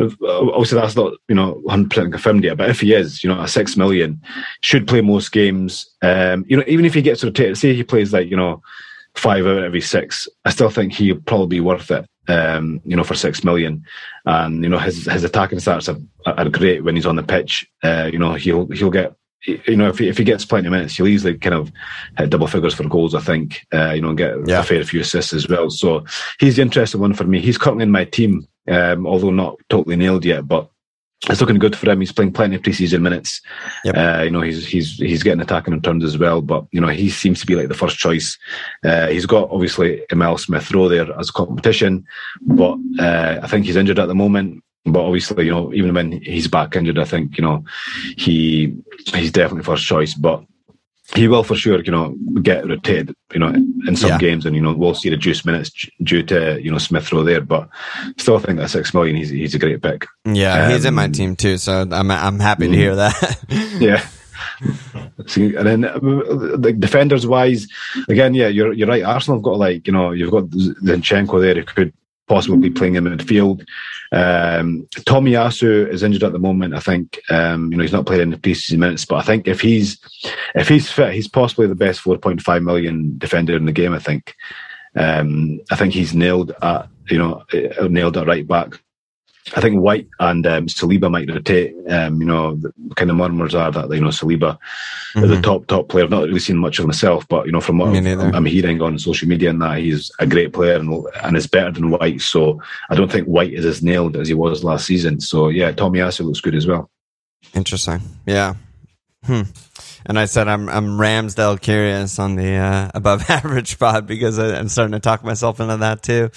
[0.00, 2.56] obviously that's not you know 100 percent confirmed yet.
[2.56, 4.20] But if he is, you know, a six million
[4.60, 5.86] should play most games.
[6.02, 8.62] Um, you know, even if he gets rotated, say he plays like you know
[9.14, 12.06] five out of every six, I still think he'll probably be worth it.
[12.28, 13.84] Um, you know, for six million,
[14.26, 17.66] and you know his his attacking stats are, are great when he's on the pitch.
[17.82, 19.14] Uh, you know, he'll he'll get
[19.46, 21.70] you know, if he, if he gets plenty of minutes, he'll easily kind of
[22.16, 24.60] hit double figures for goals, I think, uh, you know, and get yeah.
[24.60, 25.70] a fair few assists as well.
[25.70, 26.04] So
[26.40, 27.40] he's the interesting one for me.
[27.40, 30.46] He's currently in my team um, although not totally nailed yet.
[30.46, 30.68] But
[31.28, 32.00] it's looking good for him.
[32.00, 33.40] He's playing plenty of preseason minutes.
[33.84, 33.96] Yep.
[33.96, 36.40] Uh, you know, he's he's he's getting attacking in terms as well.
[36.40, 38.38] But you know, he seems to be like the first choice.
[38.84, 42.06] Uh, he's got obviously Emil Smith Rowe there as a competition,
[42.42, 44.62] but uh, I think he's injured at the moment.
[44.84, 47.64] But obviously, you know, even when he's back injured, I think you know
[48.16, 50.14] he he's definitely first choice.
[50.14, 50.44] But
[51.14, 54.18] he will for sure, you know, get rotated, you know, in some Yeah.
[54.18, 55.70] games, and you know, we'll see reduced minutes
[56.02, 57.40] due to you know Smith Rowe there.
[57.40, 57.68] But
[58.18, 60.06] still, think that six million, he's he's a great pick.
[60.26, 63.14] Yeah, he's in my Um, team too, so I'm I'm happy to hear that.
[63.80, 64.06] Yeah.
[65.26, 67.66] See, and then uh, the defenders wise,
[68.08, 69.02] again, yeah, you're you're right.
[69.02, 71.92] Arsenal have got like you know you've got Zinchenko there who could
[72.28, 73.64] possibly be playing in midfield.
[74.10, 76.74] Um, Tomiyasu is injured at the moment.
[76.74, 79.46] I think um, you know he's not playing in the preseason minutes, but I think
[79.46, 79.98] if he's
[80.54, 83.92] if he's fit, he's possibly the best 4.5 million defender in the game.
[83.92, 84.34] I think.
[84.96, 88.80] Um, I think he's nailed at you know uh, nailed at right back.
[89.56, 91.74] I think White and um, Saliba might rotate.
[91.88, 94.58] Um, you know, the kind of murmurs are that you know Saliba
[95.16, 96.04] is a top top player.
[96.04, 98.34] I've not really seen much of myself, but you know from what I'm.
[98.34, 101.70] I'm hearing on social media and that he's a great player and, and is better
[101.70, 102.20] than White.
[102.20, 102.60] So
[102.90, 105.20] I don't think White is as nailed as he was last season.
[105.20, 106.90] So yeah, Tomiyasu looks good as well.
[107.54, 108.00] Interesting.
[108.26, 108.54] Yeah.
[109.24, 109.42] Hmm.
[110.06, 114.58] And I said I'm I'm Ramsdale curious on the uh, above average spot because I,
[114.58, 116.30] I'm starting to talk myself into that too.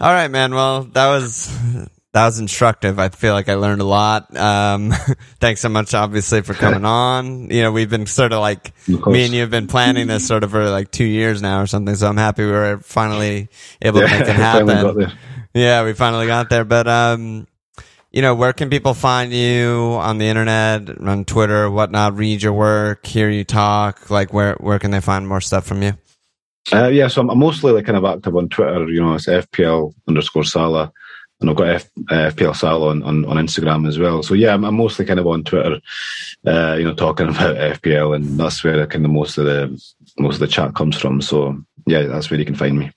[0.00, 0.54] All right, man.
[0.54, 2.98] Well, that was that was instructive.
[2.98, 4.34] I feel like I learned a lot.
[4.34, 4.90] Um,
[5.38, 7.50] thanks so much, obviously, for coming on.
[7.50, 10.26] You know, we've been sort of like Of me and you have been planning this
[10.26, 11.94] sort of for like two years now or something.
[11.94, 13.50] So I'm happy we were finally
[13.82, 15.12] able to make it happen.
[15.52, 16.64] Yeah, we finally got there.
[16.64, 17.46] But um,
[18.12, 22.16] you know, where can people find you on the internet, on Twitter, whatnot?
[22.16, 24.08] Read your work, hear you talk.
[24.08, 25.92] Like, where where can they find more stuff from you?
[26.72, 28.88] Uh, yeah, so I'm, I'm mostly like kind of active on Twitter.
[28.88, 30.92] You know, it's FPL underscore Salah,
[31.40, 34.22] and I've got F, uh, FPL Salah on, on, on Instagram as well.
[34.22, 35.80] So yeah, I'm, I'm mostly kind of on Twitter.
[36.46, 39.68] Uh, you know, talking about FPL, and that's where kind of most of the
[40.18, 41.20] most of the chat comes from.
[41.20, 42.90] So yeah, that's where you can find me.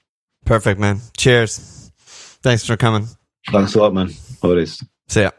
[0.45, 1.01] Perfect, man.
[1.17, 1.91] Cheers.
[2.41, 3.07] Thanks for coming.
[3.51, 4.09] Thanks a lot, man.
[4.41, 4.83] Always.
[5.07, 5.31] See ya.